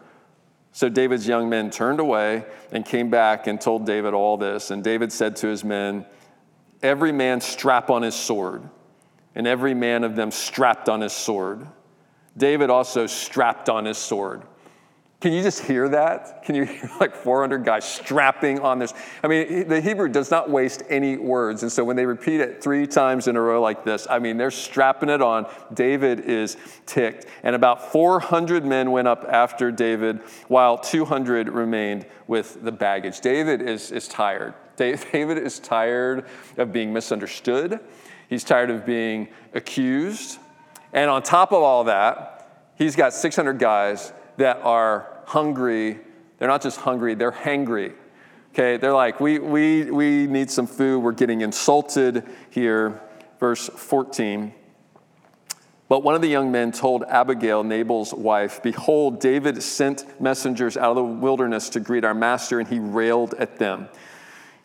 So 0.72 0.88
David's 0.88 1.28
young 1.28 1.48
men 1.48 1.70
turned 1.70 2.00
away 2.00 2.44
and 2.72 2.84
came 2.84 3.08
back 3.08 3.46
and 3.46 3.60
told 3.60 3.86
David 3.86 4.14
all 4.14 4.36
this. 4.36 4.72
And 4.72 4.82
David 4.82 5.12
said 5.12 5.36
to 5.36 5.46
his 5.46 5.62
men, 5.62 6.06
Every 6.82 7.12
man 7.12 7.40
strap 7.40 7.88
on 7.88 8.02
his 8.02 8.16
sword. 8.16 8.68
And 9.36 9.46
every 9.46 9.74
man 9.74 10.02
of 10.02 10.16
them 10.16 10.32
strapped 10.32 10.88
on 10.88 11.00
his 11.00 11.12
sword. 11.12 11.64
David 12.36 12.68
also 12.68 13.06
strapped 13.06 13.68
on 13.68 13.84
his 13.84 13.96
sword. 13.96 14.42
Can 15.20 15.34
you 15.34 15.42
just 15.42 15.60
hear 15.60 15.86
that? 15.90 16.44
Can 16.44 16.54
you 16.54 16.64
hear 16.64 16.90
like 16.98 17.14
400 17.14 17.62
guys 17.62 17.84
strapping 17.84 18.60
on 18.60 18.78
this? 18.78 18.94
I 19.22 19.28
mean, 19.28 19.68
the 19.68 19.78
Hebrew 19.78 20.08
does 20.08 20.30
not 20.30 20.48
waste 20.48 20.82
any 20.88 21.18
words. 21.18 21.62
And 21.62 21.70
so 21.70 21.84
when 21.84 21.94
they 21.94 22.06
repeat 22.06 22.40
it 22.40 22.62
three 22.62 22.86
times 22.86 23.28
in 23.28 23.36
a 23.36 23.40
row 23.40 23.60
like 23.60 23.84
this, 23.84 24.06
I 24.08 24.18
mean, 24.18 24.38
they're 24.38 24.50
strapping 24.50 25.10
it 25.10 25.20
on. 25.20 25.46
David 25.74 26.20
is 26.20 26.56
ticked. 26.86 27.26
And 27.42 27.54
about 27.54 27.92
400 27.92 28.64
men 28.64 28.92
went 28.92 29.08
up 29.08 29.26
after 29.28 29.70
David, 29.70 30.20
while 30.48 30.78
200 30.78 31.50
remained 31.50 32.06
with 32.26 32.64
the 32.64 32.72
baggage. 32.72 33.20
David 33.20 33.60
is, 33.60 33.92
is 33.92 34.08
tired. 34.08 34.54
David 34.76 35.36
is 35.36 35.58
tired 35.58 36.24
of 36.56 36.72
being 36.72 36.94
misunderstood, 36.94 37.80
he's 38.30 38.44
tired 38.44 38.70
of 38.70 38.86
being 38.86 39.28
accused. 39.52 40.38
And 40.94 41.10
on 41.10 41.22
top 41.22 41.52
of 41.52 41.62
all 41.62 41.84
that, 41.84 42.70
he's 42.76 42.96
got 42.96 43.12
600 43.12 43.58
guys 43.58 44.14
that 44.36 44.60
are 44.62 45.22
hungry. 45.26 45.98
They're 46.38 46.48
not 46.48 46.62
just 46.62 46.80
hungry, 46.80 47.14
they're 47.14 47.32
hangry. 47.32 47.94
Okay, 48.52 48.78
they're 48.78 48.94
like, 48.94 49.20
we, 49.20 49.38
we, 49.38 49.90
we 49.90 50.26
need 50.26 50.50
some 50.50 50.66
food. 50.66 51.00
We're 51.00 51.12
getting 51.12 51.42
insulted 51.42 52.24
here. 52.50 53.00
Verse 53.38 53.68
14. 53.68 54.52
But 55.88 56.04
one 56.04 56.14
of 56.14 56.20
the 56.20 56.28
young 56.28 56.52
men 56.52 56.70
told 56.70 57.04
Abigail, 57.04 57.64
Nabal's 57.64 58.14
wife, 58.14 58.62
Behold, 58.62 59.20
David 59.20 59.60
sent 59.62 60.20
messengers 60.20 60.76
out 60.76 60.90
of 60.90 60.96
the 60.96 61.04
wilderness 61.04 61.68
to 61.70 61.80
greet 61.80 62.04
our 62.04 62.14
master, 62.14 62.60
and 62.60 62.68
he 62.68 62.78
railed 62.78 63.34
at 63.34 63.58
them. 63.58 63.88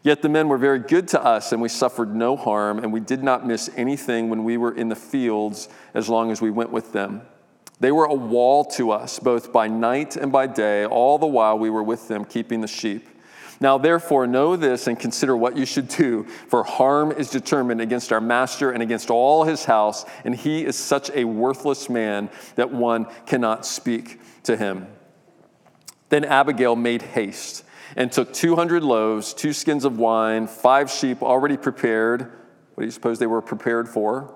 Yet 0.03 0.21
the 0.21 0.29
men 0.29 0.49
were 0.49 0.59
very 0.59 0.77
good 0.77 1.07
to 1.09 1.23
us, 1.23 1.51
and 1.51 1.59
we 1.59 1.69
suffered 1.69 2.15
no 2.15 2.35
harm, 2.35 2.77
and 2.77 2.93
we 2.93 2.99
did 2.99 3.23
not 3.23 3.45
miss 3.45 3.71
anything 3.75 4.29
when 4.29 4.43
we 4.43 4.55
were 4.57 4.75
in 4.75 4.87
the 4.89 4.95
fields 4.95 5.67
as 5.95 6.09
long 6.09 6.29
as 6.29 6.41
we 6.41 6.51
went 6.51 6.71
with 6.71 6.93
them. 6.93 7.23
They 7.79 7.91
were 7.91 8.05
a 8.05 8.13
wall 8.13 8.63
to 8.65 8.91
us, 8.91 9.19
both 9.19 9.51
by 9.51 9.67
night 9.67 10.15
and 10.15 10.31
by 10.31 10.47
day, 10.47 10.85
all 10.85 11.17
the 11.17 11.27
while 11.27 11.57
we 11.57 11.69
were 11.69 11.83
with 11.83 12.07
them 12.07 12.25
keeping 12.25 12.61
the 12.61 12.67
sheep. 12.67 13.09
Now, 13.59 13.77
therefore, 13.77 14.27
know 14.27 14.55
this 14.55 14.87
and 14.87 14.99
consider 14.99 15.35
what 15.35 15.57
you 15.57 15.65
should 15.65 15.87
do, 15.87 16.23
for 16.23 16.63
harm 16.63 17.11
is 17.11 17.29
determined 17.29 17.81
against 17.81 18.11
our 18.11 18.21
master 18.21 18.71
and 18.71 18.83
against 18.83 19.09
all 19.09 19.43
his 19.43 19.65
house, 19.65 20.05
and 20.23 20.35
he 20.35 20.65
is 20.65 20.75
such 20.75 21.09
a 21.11 21.23
worthless 21.23 21.89
man 21.89 22.29
that 22.55 22.71
one 22.71 23.07
cannot 23.25 23.65
speak 23.65 24.19
to 24.43 24.57
him. 24.57 24.87
Then 26.09 26.25
Abigail 26.25 26.75
made 26.75 27.01
haste 27.01 27.63
and 27.95 28.11
took 28.11 28.33
200 28.33 28.83
loaves, 28.83 29.33
two 29.33 29.53
skins 29.53 29.85
of 29.85 29.97
wine, 29.97 30.47
five 30.47 30.91
sheep 30.91 31.21
already 31.21 31.57
prepared. 31.57 32.21
What 32.73 32.81
do 32.81 32.85
you 32.85 32.91
suppose 32.91 33.19
they 33.19 33.27
were 33.27 33.41
prepared 33.41 33.87
for? 33.87 34.33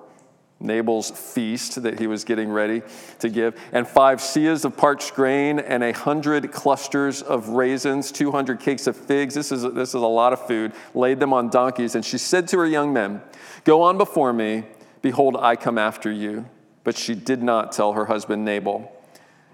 Nabal's 0.60 1.10
feast 1.10 1.82
that 1.82 1.98
he 1.98 2.06
was 2.06 2.24
getting 2.24 2.50
ready 2.50 2.82
to 3.18 3.28
give, 3.30 3.58
and 3.72 3.88
five 3.88 4.18
seahs 4.18 4.64
of 4.64 4.76
parched 4.76 5.14
grain, 5.14 5.58
and 5.58 5.82
a 5.82 5.92
hundred 5.92 6.52
clusters 6.52 7.22
of 7.22 7.48
raisins, 7.48 8.12
200 8.12 8.60
cakes 8.60 8.86
of 8.86 8.94
figs. 8.94 9.34
This 9.34 9.50
is, 9.50 9.62
this 9.62 9.90
is 9.90 9.94
a 9.94 9.98
lot 9.98 10.32
of 10.32 10.46
food. 10.46 10.72
Laid 10.94 11.18
them 11.18 11.32
on 11.32 11.48
donkeys. 11.48 11.94
And 11.94 12.04
she 12.04 12.18
said 12.18 12.46
to 12.48 12.58
her 12.58 12.66
young 12.66 12.92
men, 12.92 13.22
Go 13.64 13.82
on 13.82 13.96
before 13.96 14.32
me. 14.32 14.64
Behold, 15.02 15.36
I 15.38 15.56
come 15.56 15.78
after 15.78 16.12
you. 16.12 16.46
But 16.84 16.96
she 16.96 17.14
did 17.14 17.42
not 17.42 17.72
tell 17.72 17.94
her 17.94 18.06
husband 18.06 18.44
Nabal. 18.44 18.90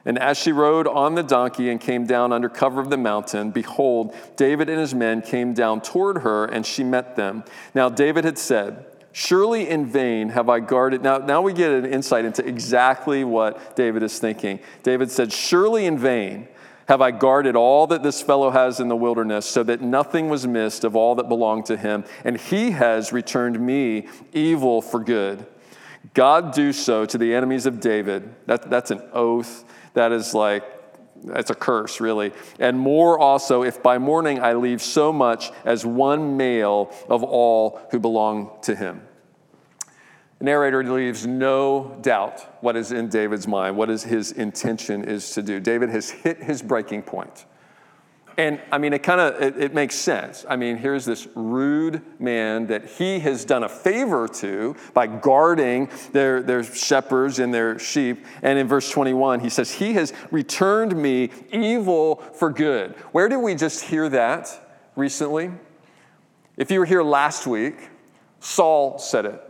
And 0.05 0.19
as 0.21 0.39
she 0.39 0.53
rode 0.53 0.87
on 0.87 1.17
the 1.17 1.23
donkey 1.25 1.69
and 1.69 1.81
came 1.81 2.07
down 2.07 2.33
under 2.33 2.49
cover 2.49 2.81
of 2.81 2.91
the 2.91 2.97
mountain, 2.97 3.51
behold, 3.51 4.15
David 4.37 4.69
and 4.69 4.79
his 4.79 4.95
men 4.95 5.21
came 5.21 5.53
down 5.53 5.81
toward 5.81 6.19
her, 6.19 6.45
and 6.45 6.65
she 6.65 6.85
met 6.85 7.17
them. 7.17 7.43
Now, 7.75 7.89
David 7.89 8.25
had 8.25 8.39
said, 8.39 8.87
Surely 9.19 9.67
in 9.67 9.87
vain 9.87 10.29
have 10.29 10.51
I 10.51 10.61
guarded. 10.61 11.03
Now, 11.03 11.17
now 11.17 11.41
we 11.41 11.55
get 11.55 11.71
an 11.71 11.87
insight 11.87 12.27
into 12.27 12.47
exactly 12.47 13.25
what 13.25 13.75
David 13.75 14.03
is 14.03 14.19
thinking. 14.19 14.61
David 14.83 15.11
said, 15.11 15.33
Surely 15.33 15.87
in 15.87 15.97
vain 15.97 16.49
have 16.87 17.01
I 17.01 17.13
guarded 17.13 17.57
all 17.57 17.87
that 17.87 18.03
this 18.03 18.21
fellow 18.21 18.51
has 18.51 18.79
in 18.79 18.89
the 18.89 18.95
wilderness, 18.95 19.47
so 19.47 19.63
that 19.63 19.81
nothing 19.81 20.29
was 20.29 20.47
missed 20.47 20.85
of 20.85 20.95
all 20.95 21.15
that 21.15 21.31
belonged 21.31 21.65
to 21.65 21.79
him. 21.79 22.05
And 22.25 22.37
he 22.37 22.73
has 22.73 23.11
returned 23.11 23.59
me 23.59 24.07
evil 24.35 24.83
for 24.83 25.01
good. 25.01 25.47
God 26.13 26.53
do 26.53 26.75
so 26.75 27.07
to 27.07 27.17
the 27.17 27.35
enemies 27.35 27.65
of 27.65 27.81
David. 27.81 28.35
That, 28.45 28.69
that's 28.69 28.91
an 28.91 29.01
oath. 29.15 29.65
That 29.95 30.13
is 30.13 30.35
like, 30.35 30.63
it's 31.25 31.49
a 31.49 31.55
curse, 31.55 32.01
really. 32.03 32.33
And 32.59 32.79
more 32.79 33.19
also, 33.19 33.63
if 33.63 33.83
by 33.83 33.97
morning 33.97 34.41
I 34.41 34.53
leave 34.53 34.83
so 34.83 35.11
much 35.11 35.53
as 35.65 35.87
one 35.87 36.37
male 36.37 36.93
of 37.09 37.25
all 37.25 37.81
who 37.91 37.99
belong 37.99 38.51
to 38.61 38.77
him. 38.77 39.06
The 40.39 40.45
narrator 40.45 40.85
leaves 40.85 41.27
no 41.27 41.97
doubt 42.03 42.63
what 42.63 42.77
is 42.77 42.93
in 42.93 43.09
David's 43.09 43.49
mind, 43.49 43.77
what 43.77 43.89
is 43.89 44.03
his 44.03 44.33
intention 44.33 45.05
is 45.05 45.31
to 45.33 45.43
do. 45.43 45.61
David 45.61 45.89
has 45.89 46.11
hit 46.11 46.43
his 46.43 46.61
breaking 46.61 47.03
point. 47.03 47.47
And 48.39 48.61
I 48.71 48.77
mean, 48.77 48.93
it 48.93 49.03
kind 49.03 49.19
of 49.19 49.41
it, 49.41 49.57
it, 49.57 49.73
makes 49.73 49.95
sense. 49.95 50.45
I 50.47 50.57
mean, 50.57 50.77
here's 50.77 51.07
this 51.07 51.27
rude 51.35 52.03
man 52.21 52.67
that 52.67 52.85
he 52.85 53.19
has 53.21 53.47
done 53.47 53.65
a 53.65 53.69
favor 53.69 54.29
to 54.29 54.77
by 54.93 55.07
guarding 55.07 55.89
their, 56.13 56.43
their 56.43 56.63
shepherds 56.63 57.39
and 57.39 57.53
their 57.53 57.79
sheep. 57.79 58.27
And 58.43 58.59
in 58.59 58.69
verse 58.69 58.91
21, 58.91 59.41
he 59.41 59.49
says, 59.49 59.73
He 59.73 59.95
has 59.95 60.13
returned 60.31 60.95
me 60.95 61.31
evil 61.51 62.17
for 62.17 62.51
good. 62.51 62.95
Where 63.13 63.31
did 63.31 63.39
we 63.39 63.55
just 63.55 63.85
hear 63.85 64.07
that 64.11 64.51
recently? 64.97 65.51
If 66.59 66.71
you 66.71 66.81
were 66.81 66.87
here 66.87 67.03
last 67.03 67.47
week, 67.47 67.89
Saul 68.41 68.99
said 68.99 69.25
it. 69.25 69.46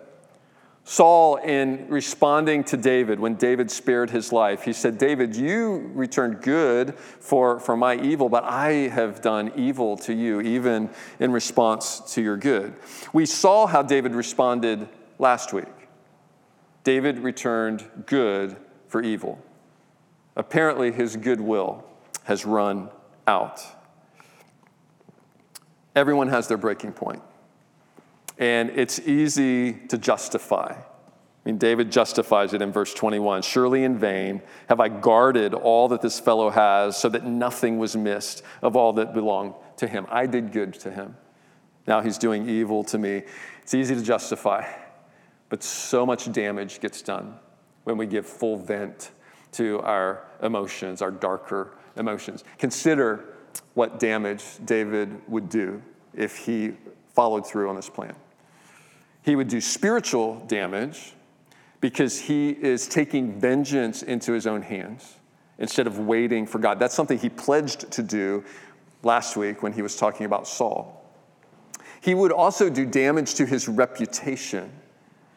Saul, 0.88 1.34
in 1.34 1.88
responding 1.88 2.62
to 2.62 2.76
David, 2.76 3.18
when 3.18 3.34
David 3.34 3.72
spared 3.72 4.08
his 4.08 4.32
life, 4.32 4.62
he 4.62 4.72
said, 4.72 4.98
David, 4.98 5.34
you 5.34 5.90
returned 5.94 6.42
good 6.42 6.96
for, 6.96 7.58
for 7.58 7.76
my 7.76 7.96
evil, 7.96 8.28
but 8.28 8.44
I 8.44 8.86
have 8.88 9.20
done 9.20 9.50
evil 9.56 9.96
to 9.96 10.14
you, 10.14 10.40
even 10.40 10.88
in 11.18 11.32
response 11.32 12.14
to 12.14 12.22
your 12.22 12.36
good. 12.36 12.72
We 13.12 13.26
saw 13.26 13.66
how 13.66 13.82
David 13.82 14.14
responded 14.14 14.88
last 15.18 15.52
week. 15.52 15.66
David 16.84 17.18
returned 17.18 17.84
good 18.06 18.56
for 18.86 19.02
evil. 19.02 19.42
Apparently, 20.36 20.92
his 20.92 21.16
goodwill 21.16 21.82
has 22.22 22.46
run 22.46 22.90
out. 23.26 23.60
everyone 25.96 26.28
has 26.28 26.46
their 26.46 26.58
breaking 26.58 26.92
point. 26.92 27.22
And 28.38 28.70
it's 28.70 28.98
easy 29.00 29.72
to 29.88 29.98
justify. 29.98 30.74
I 31.46 31.48
mean, 31.48 31.58
David 31.58 31.92
justifies 31.92 32.52
it 32.54 32.60
in 32.60 32.72
verse 32.72 32.92
21 32.92 33.42
Surely 33.42 33.84
in 33.84 33.98
vain 33.98 34.42
have 34.68 34.80
I 34.80 34.88
guarded 34.88 35.54
all 35.54 35.88
that 35.88 36.02
this 36.02 36.18
fellow 36.18 36.50
has, 36.50 36.96
so 36.96 37.08
that 37.08 37.24
nothing 37.24 37.78
was 37.78 37.96
missed 37.96 38.42
of 38.62 38.74
all 38.74 38.92
that 38.94 39.14
belonged 39.14 39.54
to 39.76 39.86
him. 39.86 40.06
I 40.10 40.26
did 40.26 40.50
good 40.52 40.74
to 40.80 40.90
him. 40.90 41.16
Now 41.86 42.00
he's 42.00 42.18
doing 42.18 42.48
evil 42.48 42.82
to 42.84 42.98
me. 42.98 43.22
It's 43.62 43.74
easy 43.74 43.94
to 43.94 44.02
justify, 44.02 44.66
but 45.48 45.62
so 45.62 46.04
much 46.04 46.30
damage 46.32 46.80
gets 46.80 47.00
done 47.00 47.36
when 47.84 47.96
we 47.96 48.06
give 48.06 48.26
full 48.26 48.56
vent 48.56 49.12
to 49.52 49.80
our 49.82 50.24
emotions, 50.42 51.00
our 51.00 51.12
darker 51.12 51.76
emotions. 51.96 52.42
Consider 52.58 53.24
what 53.74 54.00
damage 54.00 54.42
David 54.64 55.16
would 55.28 55.48
do 55.48 55.80
if 56.12 56.36
he 56.38 56.72
followed 57.14 57.46
through 57.46 57.68
on 57.68 57.76
this 57.76 57.88
plan. 57.88 58.14
He 59.26 59.34
would 59.34 59.48
do 59.48 59.60
spiritual 59.60 60.36
damage 60.46 61.12
because 61.80 62.16
he 62.16 62.50
is 62.50 62.86
taking 62.86 63.40
vengeance 63.40 64.04
into 64.04 64.32
his 64.32 64.46
own 64.46 64.62
hands 64.62 65.16
instead 65.58 65.88
of 65.88 65.98
waiting 65.98 66.46
for 66.46 66.60
God. 66.60 66.78
That's 66.78 66.94
something 66.94 67.18
he 67.18 67.28
pledged 67.28 67.90
to 67.90 68.04
do 68.04 68.44
last 69.02 69.36
week 69.36 69.64
when 69.64 69.72
he 69.72 69.82
was 69.82 69.96
talking 69.96 70.26
about 70.26 70.46
Saul. 70.46 71.04
He 72.00 72.14
would 72.14 72.30
also 72.30 72.70
do 72.70 72.86
damage 72.86 73.34
to 73.34 73.46
his 73.46 73.66
reputation 73.66 74.70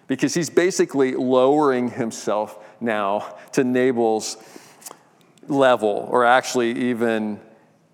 because 0.06 0.36
he's 0.36 0.52
basically 0.52 1.16
lowering 1.16 1.90
himself 1.90 2.64
now 2.80 3.38
to 3.54 3.64
Nabal's 3.64 4.38
level, 5.48 6.08
or 6.12 6.26
actually 6.26 6.90
even, 6.90 7.40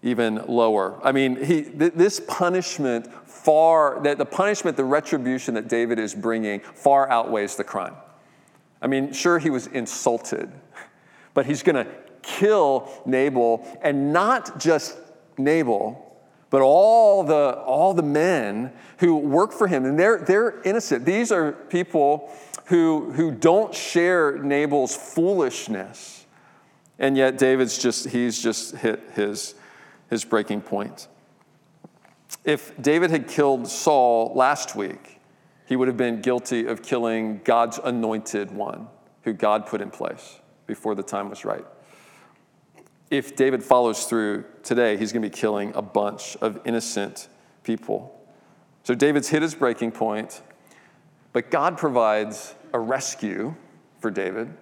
even 0.03 0.43
lower. 0.47 0.99
I 1.05 1.13
mean, 1.13 1.41
he, 1.41 1.63
th- 1.63 1.93
this 1.93 2.19
punishment 2.19 3.07
far, 3.45 4.01
that 4.01 4.17
the 4.17 4.25
punishment, 4.25 4.75
the 4.75 4.83
retribution 4.83 5.53
that 5.53 5.67
David 5.67 5.99
is 5.99 6.15
bringing 6.15 6.59
far 6.59 7.07
outweighs 7.09 7.55
the 7.55 7.63
crime. 7.63 7.95
I 8.81 8.87
mean, 8.87 9.13
sure, 9.13 9.37
he 9.37 9.51
was 9.51 9.67
insulted, 9.67 10.51
but 11.35 11.45
he's 11.45 11.61
going 11.63 11.85
to 11.85 11.91
kill 12.23 12.91
Nabal, 13.05 13.65
and 13.81 14.11
not 14.11 14.59
just 14.59 14.97
Nabal, 15.37 16.01
but 16.49 16.61
all 16.61 17.23
the, 17.23 17.61
all 17.65 17.93
the 17.93 18.03
men 18.03 18.71
who 18.97 19.17
work 19.17 19.51
for 19.51 19.67
him. 19.67 19.85
And 19.85 19.99
they're, 19.99 20.19
they're 20.19 20.61
innocent. 20.61 21.05
These 21.05 21.31
are 21.31 21.51
people 21.51 22.31
who, 22.65 23.11
who 23.11 23.31
don't 23.31 23.73
share 23.73 24.37
Nabal's 24.41 24.95
foolishness. 24.95 26.25
And 26.97 27.17
yet 27.17 27.37
David's 27.37 27.77
just, 27.77 28.09
he's 28.09 28.41
just 28.41 28.77
hit 28.77 29.01
his, 29.13 29.55
his 30.09 30.23
breaking 30.25 30.61
point. 30.61 31.07
If 32.43 32.79
David 32.81 33.11
had 33.11 33.27
killed 33.27 33.67
Saul 33.67 34.33
last 34.35 34.75
week, 34.75 35.19
he 35.65 35.75
would 35.75 35.87
have 35.87 35.97
been 35.97 36.21
guilty 36.21 36.65
of 36.67 36.83
killing 36.83 37.41
God's 37.43 37.79
anointed 37.83 38.51
one, 38.51 38.87
who 39.23 39.33
God 39.33 39.65
put 39.65 39.81
in 39.81 39.89
place 39.89 40.39
before 40.67 40.95
the 40.95 41.03
time 41.03 41.29
was 41.29 41.43
right. 41.43 41.65
If 43.09 43.35
David 43.35 43.63
follows 43.63 44.05
through 44.05 44.45
today, 44.63 44.97
he's 44.97 45.11
going 45.11 45.23
to 45.23 45.29
be 45.29 45.35
killing 45.35 45.73
a 45.75 45.81
bunch 45.81 46.35
of 46.37 46.59
innocent 46.65 47.29
people. 47.63 48.11
So 48.83 48.93
David's 48.93 49.29
hit 49.29 49.41
his 49.41 49.55
breaking 49.55 49.91
point, 49.91 50.41
but 51.33 51.49
God 51.49 51.77
provides 51.77 52.55
a 52.73 52.79
rescue 52.79 53.55
for 53.99 54.11
David. 54.11 54.53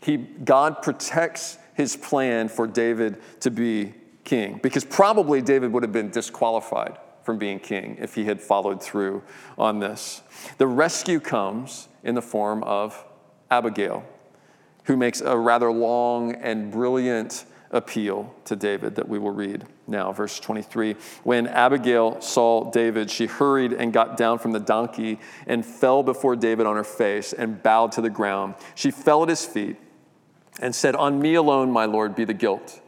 He, 0.00 0.16
God 0.16 0.82
protects 0.82 1.58
his 1.74 1.96
plan 1.96 2.48
for 2.48 2.66
David 2.66 3.20
to 3.40 3.50
be 3.50 3.94
king, 4.26 4.60
because 4.62 4.84
probably 4.84 5.40
David 5.40 5.72
would 5.72 5.82
have 5.82 5.92
been 5.92 6.10
disqualified 6.10 6.98
from 7.22 7.38
being 7.38 7.58
king 7.58 7.96
if 7.98 8.14
he 8.14 8.26
had 8.26 8.40
followed 8.40 8.82
through 8.82 9.22
on 9.56 9.78
this. 9.78 10.22
The 10.58 10.66
rescue 10.66 11.18
comes 11.18 11.88
in 12.04 12.14
the 12.14 12.22
form 12.22 12.62
of 12.64 13.02
Abigail, 13.50 14.04
who 14.84 14.96
makes 14.96 15.22
a 15.22 15.36
rather 15.36 15.72
long 15.72 16.34
and 16.34 16.70
brilliant 16.70 17.46
appeal 17.70 18.32
to 18.44 18.54
David 18.54 18.94
that 18.96 19.08
we 19.08 19.18
will 19.18 19.32
read 19.32 19.64
now. 19.86 20.12
Verse 20.12 20.38
23 20.38 20.94
When 21.24 21.46
Abigail 21.46 22.20
saw 22.20 22.70
David, 22.70 23.10
she 23.10 23.26
hurried 23.26 23.72
and 23.72 23.92
got 23.92 24.16
down 24.16 24.38
from 24.38 24.52
the 24.52 24.60
donkey 24.60 25.18
and 25.46 25.64
fell 25.64 26.02
before 26.02 26.36
David 26.36 26.66
on 26.66 26.76
her 26.76 26.84
face 26.84 27.32
and 27.32 27.62
bowed 27.62 27.92
to 27.92 28.00
the 28.00 28.10
ground. 28.10 28.54
She 28.74 28.90
fell 28.90 29.22
at 29.22 29.28
his 29.28 29.44
feet 29.44 29.76
and 30.60 30.74
said, 30.74 30.94
On 30.94 31.20
me 31.20 31.34
alone, 31.34 31.70
my 31.70 31.86
Lord, 31.86 32.14
be 32.14 32.24
the 32.24 32.34
guilt. 32.34 32.80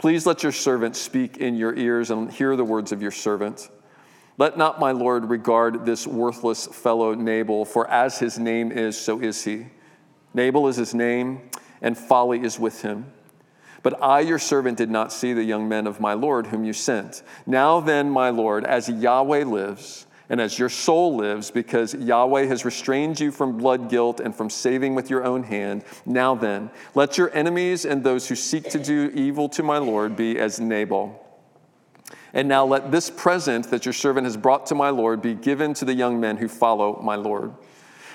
Please 0.00 0.24
let 0.24 0.42
your 0.42 0.50
servant 0.50 0.96
speak 0.96 1.36
in 1.36 1.56
your 1.56 1.76
ears 1.76 2.10
and 2.10 2.32
hear 2.32 2.56
the 2.56 2.64
words 2.64 2.90
of 2.90 3.02
your 3.02 3.10
servant. 3.10 3.68
Let 4.38 4.56
not 4.56 4.80
my 4.80 4.92
Lord 4.92 5.28
regard 5.28 5.84
this 5.84 6.06
worthless 6.06 6.66
fellow 6.66 7.12
Nabal, 7.12 7.66
for 7.66 7.86
as 7.86 8.18
his 8.18 8.38
name 8.38 8.72
is, 8.72 8.98
so 8.98 9.20
is 9.20 9.44
he. 9.44 9.66
Nabal 10.32 10.68
is 10.68 10.76
his 10.76 10.94
name, 10.94 11.50
and 11.82 11.98
folly 11.98 12.42
is 12.42 12.58
with 12.58 12.80
him. 12.80 13.12
But 13.82 14.02
I, 14.02 14.20
your 14.20 14.38
servant, 14.38 14.78
did 14.78 14.88
not 14.88 15.12
see 15.12 15.34
the 15.34 15.44
young 15.44 15.68
men 15.68 15.86
of 15.86 16.00
my 16.00 16.14
Lord 16.14 16.46
whom 16.46 16.64
you 16.64 16.72
sent. 16.72 17.22
Now 17.44 17.78
then, 17.80 18.08
my 18.08 18.30
Lord, 18.30 18.64
as 18.64 18.88
Yahweh 18.88 19.44
lives, 19.44 20.06
and 20.30 20.40
as 20.40 20.58
your 20.58 20.68
soul 20.68 21.16
lives, 21.16 21.50
because 21.50 21.92
Yahweh 21.92 22.46
has 22.46 22.64
restrained 22.64 23.18
you 23.18 23.32
from 23.32 23.58
blood 23.58 23.90
guilt 23.90 24.20
and 24.20 24.34
from 24.34 24.48
saving 24.48 24.94
with 24.94 25.10
your 25.10 25.24
own 25.24 25.42
hand. 25.42 25.84
Now 26.06 26.36
then, 26.36 26.70
let 26.94 27.18
your 27.18 27.34
enemies 27.34 27.84
and 27.84 28.02
those 28.02 28.28
who 28.28 28.36
seek 28.36 28.70
to 28.70 28.78
do 28.78 29.10
evil 29.12 29.48
to 29.50 29.64
my 29.64 29.78
Lord 29.78 30.16
be 30.16 30.38
as 30.38 30.60
Nabal. 30.60 31.26
And 32.32 32.48
now 32.48 32.64
let 32.64 32.92
this 32.92 33.10
present 33.10 33.70
that 33.70 33.84
your 33.84 33.92
servant 33.92 34.24
has 34.24 34.36
brought 34.36 34.66
to 34.66 34.76
my 34.76 34.90
Lord 34.90 35.20
be 35.20 35.34
given 35.34 35.74
to 35.74 35.84
the 35.84 35.94
young 35.94 36.20
men 36.20 36.36
who 36.36 36.46
follow 36.46 37.00
my 37.02 37.16
Lord. 37.16 37.52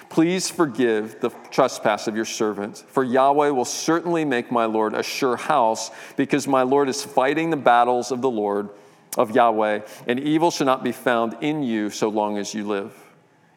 Please 0.08 0.50
forgive 0.50 1.20
the 1.20 1.32
trespass 1.52 2.08
of 2.08 2.16
your 2.16 2.24
servant, 2.24 2.78
for 2.78 3.04
Yahweh 3.04 3.50
will 3.50 3.66
certainly 3.66 4.24
make 4.24 4.52
my 4.52 4.64
Lord 4.64 4.94
a 4.94 5.04
sure 5.04 5.36
house, 5.36 5.92
because 6.16 6.48
my 6.48 6.62
Lord 6.62 6.88
is 6.88 7.04
fighting 7.04 7.50
the 7.50 7.58
battles 7.58 8.12
of 8.12 8.22
the 8.22 8.30
Lord 8.30 8.70
of 9.18 9.36
Yahweh, 9.36 9.82
and 10.08 10.20
evil 10.20 10.52
shall 10.52 10.66
not 10.66 10.84
be 10.84 10.92
found 10.92 11.38
in 11.42 11.64
you 11.64 11.90
so 11.90 12.10
long 12.10 12.38
as 12.38 12.54
you 12.54 12.66
live. 12.66 12.94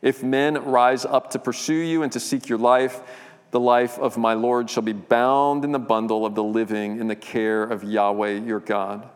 If 0.02 0.22
men 0.22 0.54
rise 0.64 1.04
up 1.04 1.30
to 1.30 1.38
pursue 1.38 1.74
you 1.74 2.02
and 2.02 2.12
to 2.12 2.20
seek 2.20 2.48
your 2.48 2.58
life, 2.58 3.00
the 3.50 3.61
life 3.61 3.98
of 3.98 4.16
my 4.16 4.34
Lord 4.34 4.70
shall 4.70 4.82
be 4.82 4.92
bound 4.92 5.64
in 5.64 5.72
the 5.72 5.78
bundle 5.78 6.26
of 6.26 6.34
the 6.34 6.44
living 6.44 7.00
in 7.00 7.08
the 7.08 7.16
care 7.16 7.62
of 7.62 7.82
Yahweh 7.82 8.40
your 8.40 8.61
God. 8.61 9.08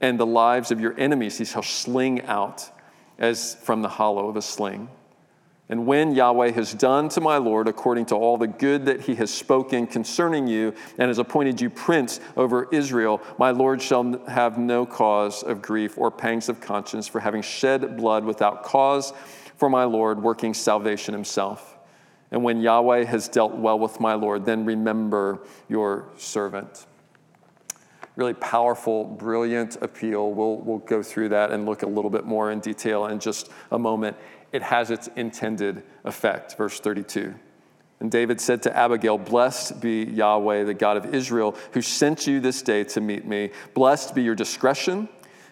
And 0.00 0.20
the 0.20 0.26
lives 0.26 0.70
of 0.70 0.80
your 0.80 0.98
enemies 0.98 1.38
he 1.38 1.44
shall 1.44 1.62
sling 1.62 2.22
out 2.22 2.68
as 3.18 3.54
from 3.62 3.82
the 3.82 3.88
hollow 3.88 4.28
of 4.28 4.36
a 4.36 4.42
sling. 4.42 4.90
And 5.68 5.84
when 5.84 6.14
Yahweh 6.14 6.52
has 6.52 6.74
done 6.74 7.08
to 7.10 7.20
my 7.20 7.38
Lord 7.38 7.66
according 7.66 8.06
to 8.06 8.14
all 8.14 8.36
the 8.36 8.46
good 8.46 8.84
that 8.86 9.00
he 9.00 9.16
has 9.16 9.34
spoken 9.34 9.88
concerning 9.88 10.46
you 10.46 10.72
and 10.96 11.08
has 11.08 11.18
appointed 11.18 11.60
you 11.60 11.70
prince 11.70 12.20
over 12.36 12.68
Israel, 12.70 13.20
my 13.36 13.50
Lord 13.50 13.82
shall 13.82 14.24
have 14.26 14.58
no 14.58 14.86
cause 14.86 15.42
of 15.42 15.62
grief 15.62 15.98
or 15.98 16.12
pangs 16.12 16.48
of 16.48 16.60
conscience 16.60 17.08
for 17.08 17.20
having 17.20 17.42
shed 17.42 17.96
blood 17.96 18.24
without 18.24 18.62
cause 18.62 19.12
for 19.56 19.68
my 19.68 19.84
Lord, 19.84 20.22
working 20.22 20.54
salvation 20.54 21.14
himself. 21.14 21.76
And 22.30 22.44
when 22.44 22.60
Yahweh 22.60 23.04
has 23.04 23.28
dealt 23.28 23.54
well 23.54 23.78
with 23.78 23.98
my 23.98 24.14
Lord, 24.14 24.44
then 24.44 24.64
remember 24.64 25.40
your 25.68 26.08
servant. 26.16 26.86
Really 28.16 28.34
powerful, 28.34 29.04
brilliant 29.04 29.76
appeal. 29.82 30.32
We'll, 30.32 30.56
we'll 30.56 30.78
go 30.78 31.02
through 31.02 31.30
that 31.30 31.50
and 31.50 31.66
look 31.66 31.82
a 31.82 31.86
little 31.86 32.10
bit 32.10 32.24
more 32.24 32.50
in 32.50 32.60
detail 32.60 33.06
in 33.06 33.20
just 33.20 33.50
a 33.70 33.78
moment 33.78 34.16
it 34.52 34.62
has 34.62 34.90
its 34.90 35.08
intended 35.16 35.82
effect. 36.04 36.56
Verse 36.56 36.80
32. 36.80 37.34
And 37.98 38.10
David 38.10 38.40
said 38.40 38.62
to 38.64 38.76
Abigail, 38.76 39.16
Blessed 39.16 39.80
be 39.80 40.04
Yahweh, 40.04 40.64
the 40.64 40.74
God 40.74 40.96
of 40.98 41.14
Israel, 41.14 41.56
who 41.72 41.80
sent 41.80 42.26
you 42.26 42.40
this 42.40 42.60
day 42.60 42.84
to 42.84 43.00
meet 43.00 43.24
me. 43.24 43.50
Blessed 43.74 44.14
be 44.14 44.22
your 44.22 44.34
discretion, 44.34 45.08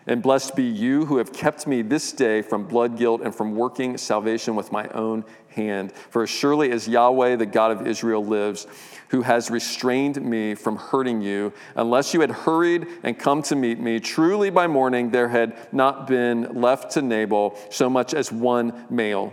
and 0.07 0.23
blessed 0.23 0.55
be 0.55 0.65
you 0.65 1.07
who 1.07 1.17
have 1.17 1.33
kept 1.33 1.67
me 1.67 1.83
this 1.83 2.13
day 2.13 2.43
from 2.43 2.65
blood 2.65 2.99
guilt 2.99 3.23
and 3.23 3.35
from 3.35 3.55
working 3.55 3.97
salvation 3.97 4.55
with 4.55 4.71
my 4.71 4.87
own 4.89 5.25
hand. 5.49 5.93
For 6.11 6.25
as 6.25 6.31
surely 6.31 6.71
as 6.71 6.87
Yahweh, 6.87 7.37
the 7.37 7.47
God 7.47 7.71
of 7.71 7.87
Israel, 7.87 8.25
lives, 8.25 8.67
who 9.09 9.23
has 9.23 9.51
restrained 9.51 10.21
me 10.21 10.55
from 10.55 10.77
hurting 10.77 11.23
you. 11.23 11.53
Unless 11.77 12.15
you 12.15 12.21
had 12.21 12.31
hurried 12.31 12.87
and 13.03 13.19
come 13.19 13.43
to 13.43 13.57
meet 13.57 13.79
me, 13.79 14.01
truly 14.01 14.51
by 14.51 14.67
morning 14.67 15.11
there 15.11 15.29
had 15.29 15.57
not 15.73 16.07
been 16.07 16.61
left 16.61 16.93
to 16.93 17.03
Nabal 17.03 17.59
so 17.71 17.89
much 17.89 18.13
as 18.13 18.33
one 18.33 18.87
male. 18.91 19.33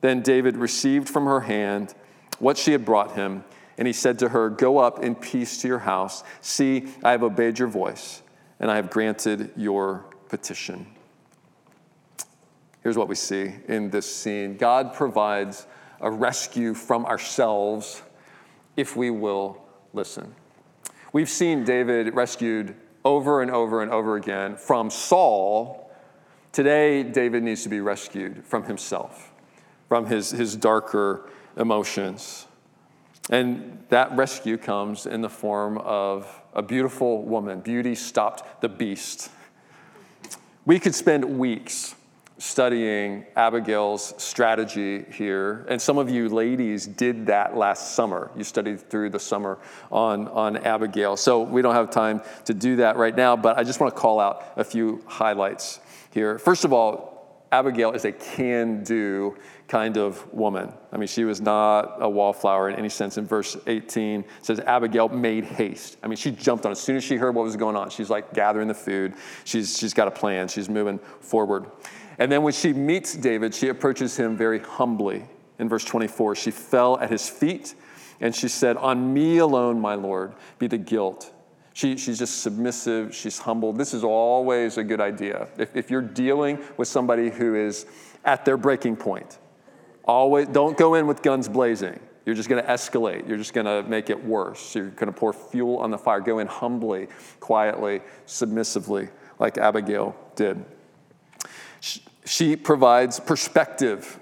Then 0.00 0.22
David 0.22 0.56
received 0.56 1.08
from 1.08 1.24
her 1.24 1.40
hand 1.40 1.94
what 2.38 2.56
she 2.56 2.72
had 2.72 2.84
brought 2.84 3.12
him, 3.12 3.44
and 3.78 3.86
he 3.86 3.92
said 3.92 4.18
to 4.20 4.28
her, 4.30 4.50
Go 4.50 4.78
up 4.78 5.02
in 5.02 5.14
peace 5.14 5.60
to 5.62 5.68
your 5.68 5.78
house. 5.78 6.22
See, 6.40 6.88
I 7.02 7.12
have 7.12 7.22
obeyed 7.22 7.58
your 7.58 7.68
voice, 7.68 8.22
and 8.60 8.70
I 8.70 8.76
have 8.76 8.90
granted 8.90 9.50
your 9.56 10.04
petition. 10.28 10.86
Here's 12.82 12.96
what 12.96 13.08
we 13.08 13.16
see 13.16 13.54
in 13.66 13.90
this 13.90 14.14
scene 14.14 14.56
God 14.56 14.94
provides 14.94 15.66
a 16.00 16.10
rescue 16.10 16.74
from 16.74 17.04
ourselves 17.04 18.02
if 18.76 18.96
we 18.96 19.10
will 19.10 19.60
listen. 19.92 20.34
We've 21.12 21.28
seen 21.28 21.64
David 21.64 22.14
rescued 22.14 22.76
over 23.04 23.42
and 23.42 23.50
over 23.50 23.82
and 23.82 23.90
over 23.90 24.16
again 24.16 24.56
from 24.56 24.90
Saul, 24.90 25.80
Today, 26.52 27.04
David 27.04 27.44
needs 27.44 27.62
to 27.62 27.68
be 27.68 27.80
rescued 27.80 28.44
from 28.44 28.64
himself, 28.64 29.30
from 29.88 30.06
his, 30.06 30.30
his 30.30 30.56
darker 30.56 31.30
emotions. 31.56 32.46
And 33.28 33.84
that 33.90 34.16
rescue 34.16 34.56
comes 34.56 35.06
in 35.06 35.20
the 35.20 35.28
form 35.28 35.78
of 35.78 36.40
a 36.54 36.62
beautiful 36.62 37.22
woman. 37.22 37.60
Beauty 37.60 37.94
stopped 37.94 38.62
the 38.62 38.68
beast. 38.68 39.30
We 40.64 40.78
could 40.78 40.94
spend 40.94 41.24
weeks 41.38 41.94
studying 42.40 43.26
Abigail's 43.36 44.14
strategy 44.16 45.04
here. 45.12 45.66
And 45.68 45.80
some 45.80 45.98
of 45.98 46.08
you 46.08 46.28
ladies 46.30 46.86
did 46.86 47.26
that 47.26 47.54
last 47.54 47.94
summer. 47.94 48.30
You 48.34 48.44
studied 48.44 48.80
through 48.80 49.10
the 49.10 49.20
summer 49.20 49.58
on, 49.92 50.26
on 50.28 50.56
Abigail. 50.56 51.16
So 51.16 51.42
we 51.42 51.60
don't 51.60 51.74
have 51.74 51.90
time 51.90 52.22
to 52.46 52.54
do 52.54 52.76
that 52.76 52.96
right 52.96 53.14
now, 53.14 53.36
but 53.36 53.58
I 53.58 53.62
just 53.62 53.78
want 53.78 53.94
to 53.94 54.00
call 54.00 54.18
out 54.18 54.54
a 54.56 54.64
few 54.64 55.02
highlights 55.06 55.80
here. 56.12 56.38
First 56.38 56.64
of 56.64 56.72
all, 56.72 57.46
Abigail 57.52 57.92
is 57.92 58.04
a 58.04 58.12
can 58.12 58.84
do 58.84 59.36
kind 59.70 59.96
of 59.96 60.30
woman. 60.34 60.72
I 60.92 60.96
mean, 60.96 61.06
she 61.06 61.22
was 61.22 61.40
not 61.40 61.98
a 62.00 62.10
wallflower 62.10 62.70
in 62.70 62.76
any 62.76 62.88
sense. 62.88 63.16
In 63.18 63.24
verse 63.24 63.56
18, 63.68 64.24
says 64.42 64.58
Abigail 64.58 65.08
made 65.08 65.44
haste. 65.44 65.96
I 66.02 66.08
mean, 66.08 66.16
she 66.16 66.32
jumped 66.32 66.66
on 66.66 66.72
as 66.72 66.80
soon 66.80 66.96
as 66.96 67.04
she 67.04 67.14
heard 67.14 67.36
what 67.36 67.44
was 67.44 67.54
going 67.54 67.76
on. 67.76 67.88
She's 67.88 68.10
like 68.10 68.34
gathering 68.34 68.66
the 68.66 68.74
food. 68.74 69.14
She's, 69.44 69.78
she's 69.78 69.94
got 69.94 70.08
a 70.08 70.10
plan. 70.10 70.48
She's 70.48 70.68
moving 70.68 70.98
forward. 71.20 71.66
And 72.18 72.32
then 72.32 72.42
when 72.42 72.52
she 72.52 72.72
meets 72.72 73.14
David, 73.14 73.54
she 73.54 73.68
approaches 73.68 74.16
him 74.16 74.36
very 74.36 74.58
humbly. 74.58 75.24
In 75.60 75.68
verse 75.68 75.84
24, 75.84 76.34
she 76.34 76.50
fell 76.50 76.98
at 76.98 77.08
his 77.08 77.28
feet 77.28 77.76
and 78.20 78.34
she 78.34 78.48
said, 78.48 78.76
On 78.76 79.14
me 79.14 79.38
alone, 79.38 79.80
my 79.80 79.94
Lord, 79.94 80.34
be 80.58 80.66
the 80.66 80.78
guilt. 80.78 81.32
She, 81.74 81.96
she's 81.96 82.18
just 82.18 82.42
submissive, 82.42 83.14
she's 83.14 83.38
humble. 83.38 83.72
This 83.72 83.94
is 83.94 84.02
always 84.02 84.78
a 84.78 84.82
good 84.82 85.00
idea. 85.00 85.46
If, 85.56 85.76
if 85.76 85.90
you're 85.92 86.02
dealing 86.02 86.58
with 86.76 86.88
somebody 86.88 87.30
who 87.30 87.54
is 87.54 87.86
at 88.24 88.44
their 88.44 88.56
breaking 88.56 88.96
point, 88.96 89.38
always 90.04 90.48
don't 90.48 90.76
go 90.76 90.94
in 90.94 91.06
with 91.06 91.22
guns 91.22 91.48
blazing. 91.48 91.98
You're 92.26 92.34
just 92.34 92.48
going 92.48 92.62
to 92.62 92.70
escalate. 92.70 93.26
You're 93.26 93.38
just 93.38 93.54
going 93.54 93.66
to 93.66 93.82
make 93.88 94.10
it 94.10 94.24
worse. 94.24 94.74
You're 94.74 94.90
going 94.90 95.12
to 95.12 95.18
pour 95.18 95.32
fuel 95.32 95.78
on 95.78 95.90
the 95.90 95.98
fire. 95.98 96.20
Go 96.20 96.38
in 96.38 96.46
humbly, 96.46 97.08
quietly, 97.40 98.02
submissively, 98.26 99.08
like 99.38 99.58
Abigail 99.58 100.14
did. 100.36 100.64
She 102.24 102.56
provides 102.56 103.18
perspective. 103.18 104.20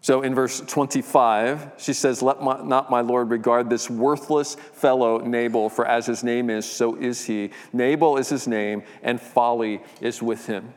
So 0.00 0.22
in 0.22 0.34
verse 0.34 0.60
25, 0.60 1.72
she 1.76 1.92
says, 1.92 2.22
Let 2.22 2.40
my, 2.40 2.62
not 2.62 2.90
my 2.90 3.00
Lord 3.00 3.30
regard 3.30 3.68
this 3.68 3.90
worthless 3.90 4.54
fellow 4.54 5.18
Nabal, 5.18 5.68
for 5.68 5.86
as 5.86 6.06
his 6.06 6.24
name 6.24 6.48
is, 6.48 6.64
so 6.64 6.96
is 6.96 7.26
he. 7.26 7.50
Nabal 7.72 8.16
is 8.16 8.28
his 8.28 8.48
name, 8.48 8.82
and 9.02 9.20
folly 9.20 9.82
is 10.00 10.22
with 10.22 10.46
him. 10.46 10.72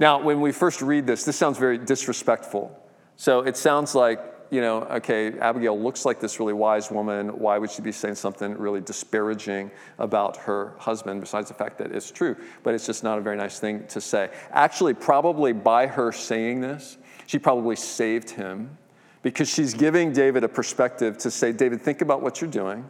Now, 0.00 0.20
when 0.20 0.40
we 0.40 0.50
first 0.50 0.82
read 0.82 1.06
this, 1.06 1.24
this 1.24 1.36
sounds 1.36 1.58
very 1.58 1.78
disrespectful. 1.78 2.76
So 3.16 3.40
it 3.40 3.56
sounds 3.56 3.94
like 3.94 4.20
you 4.50 4.60
know, 4.60 4.82
okay, 4.84 5.38
Abigail 5.38 5.78
looks 5.78 6.04
like 6.04 6.20
this 6.20 6.38
really 6.38 6.52
wise 6.52 6.90
woman. 6.90 7.38
Why 7.38 7.58
would 7.58 7.70
she 7.70 7.82
be 7.82 7.92
saying 7.92 8.14
something 8.14 8.56
really 8.56 8.80
disparaging 8.80 9.70
about 9.98 10.36
her 10.36 10.74
husband, 10.78 11.20
besides 11.20 11.48
the 11.48 11.54
fact 11.54 11.78
that 11.78 11.92
it's 11.92 12.10
true? 12.10 12.36
But 12.62 12.74
it's 12.74 12.86
just 12.86 13.02
not 13.02 13.18
a 13.18 13.20
very 13.20 13.36
nice 13.36 13.58
thing 13.58 13.86
to 13.88 14.00
say. 14.00 14.30
Actually, 14.50 14.94
probably 14.94 15.52
by 15.52 15.86
her 15.86 16.12
saying 16.12 16.60
this, 16.60 16.98
she 17.26 17.38
probably 17.38 17.76
saved 17.76 18.30
him 18.30 18.76
because 19.22 19.48
she's 19.48 19.74
giving 19.74 20.12
David 20.12 20.44
a 20.44 20.48
perspective 20.48 21.18
to 21.18 21.30
say, 21.30 21.52
David, 21.52 21.82
think 21.82 22.00
about 22.00 22.22
what 22.22 22.40
you're 22.40 22.50
doing. 22.50 22.88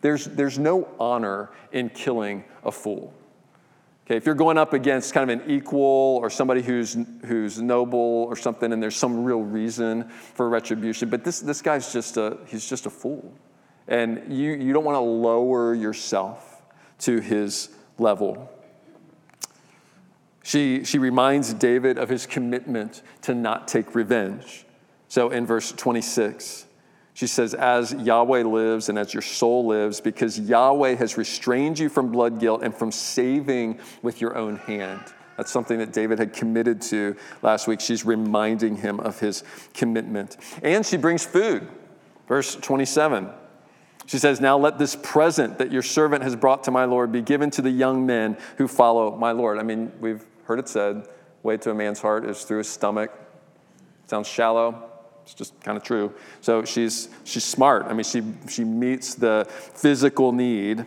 There's, 0.00 0.24
there's 0.24 0.58
no 0.58 0.88
honor 0.98 1.50
in 1.72 1.90
killing 1.90 2.44
a 2.64 2.72
fool. 2.72 3.12
Okay, 4.06 4.16
if 4.16 4.26
you're 4.26 4.34
going 4.34 4.58
up 4.58 4.74
against 4.74 5.14
kind 5.14 5.30
of 5.30 5.40
an 5.40 5.50
equal 5.50 6.18
or 6.20 6.28
somebody 6.28 6.60
who's, 6.60 6.94
who's 7.24 7.62
noble 7.62 8.26
or 8.28 8.36
something 8.36 8.70
and 8.70 8.82
there's 8.82 8.96
some 8.96 9.24
real 9.24 9.40
reason 9.40 10.08
for 10.34 10.50
retribution, 10.50 11.08
but 11.08 11.24
this, 11.24 11.40
this 11.40 11.62
guy's 11.62 11.90
just 11.90 12.18
a, 12.18 12.36
he's 12.46 12.68
just 12.68 12.84
a 12.84 12.90
fool. 12.90 13.32
And 13.88 14.30
you, 14.30 14.52
you 14.52 14.74
don't 14.74 14.84
want 14.84 14.96
to 14.96 15.00
lower 15.00 15.74
yourself 15.74 16.62
to 17.00 17.20
his 17.20 17.70
level. 17.98 18.50
She, 20.42 20.84
she 20.84 20.98
reminds 20.98 21.54
David 21.54 21.96
of 21.96 22.10
his 22.10 22.26
commitment 22.26 23.00
to 23.22 23.34
not 23.34 23.68
take 23.68 23.94
revenge. 23.94 24.66
So 25.08 25.30
in 25.30 25.46
verse 25.46 25.72
26, 25.72 26.66
she 27.14 27.28
says, 27.28 27.54
As 27.54 27.92
Yahweh 27.92 28.42
lives 28.42 28.88
and 28.88 28.98
as 28.98 29.14
your 29.14 29.22
soul 29.22 29.66
lives, 29.66 30.00
because 30.00 30.38
Yahweh 30.38 30.96
has 30.96 31.16
restrained 31.16 31.78
you 31.78 31.88
from 31.88 32.10
blood 32.10 32.40
guilt 32.40 32.62
and 32.62 32.74
from 32.74 32.92
saving 32.92 33.78
with 34.02 34.20
your 34.20 34.36
own 34.36 34.56
hand. 34.56 35.00
That's 35.36 35.50
something 35.50 35.78
that 35.78 35.92
David 35.92 36.18
had 36.18 36.32
committed 36.32 36.80
to 36.82 37.16
last 37.42 37.66
week. 37.66 37.80
She's 37.80 38.04
reminding 38.04 38.76
him 38.76 39.00
of 39.00 39.18
his 39.18 39.42
commitment. 39.72 40.36
And 40.62 40.84
she 40.84 40.96
brings 40.96 41.24
food. 41.24 41.66
Verse 42.28 42.56
27. 42.56 43.30
She 44.06 44.18
says, 44.18 44.40
Now 44.40 44.58
let 44.58 44.78
this 44.78 44.96
present 44.96 45.58
that 45.58 45.72
your 45.72 45.82
servant 45.82 46.22
has 46.22 46.36
brought 46.36 46.64
to 46.64 46.70
my 46.70 46.84
Lord 46.84 47.10
be 47.10 47.22
given 47.22 47.50
to 47.52 47.62
the 47.62 47.70
young 47.70 48.06
men 48.06 48.36
who 48.58 48.68
follow 48.68 49.16
my 49.16 49.32
Lord. 49.32 49.58
I 49.58 49.62
mean, 49.62 49.92
we've 50.00 50.24
heard 50.44 50.58
it 50.58 50.68
said, 50.68 51.06
way 51.42 51.56
to 51.58 51.70
a 51.70 51.74
man's 51.74 52.00
heart 52.00 52.24
is 52.24 52.42
through 52.44 52.58
his 52.58 52.68
stomach. 52.68 53.12
Sounds 54.06 54.28
shallow. 54.28 54.90
It's 55.24 55.34
just 55.34 55.58
kind 55.62 55.76
of 55.76 55.82
true. 55.82 56.12
So 56.40 56.64
she's, 56.64 57.08
she's 57.24 57.44
smart. 57.44 57.86
I 57.86 57.94
mean, 57.94 58.04
she, 58.04 58.22
she 58.48 58.62
meets 58.62 59.14
the 59.14 59.46
physical 59.48 60.32
need. 60.32 60.84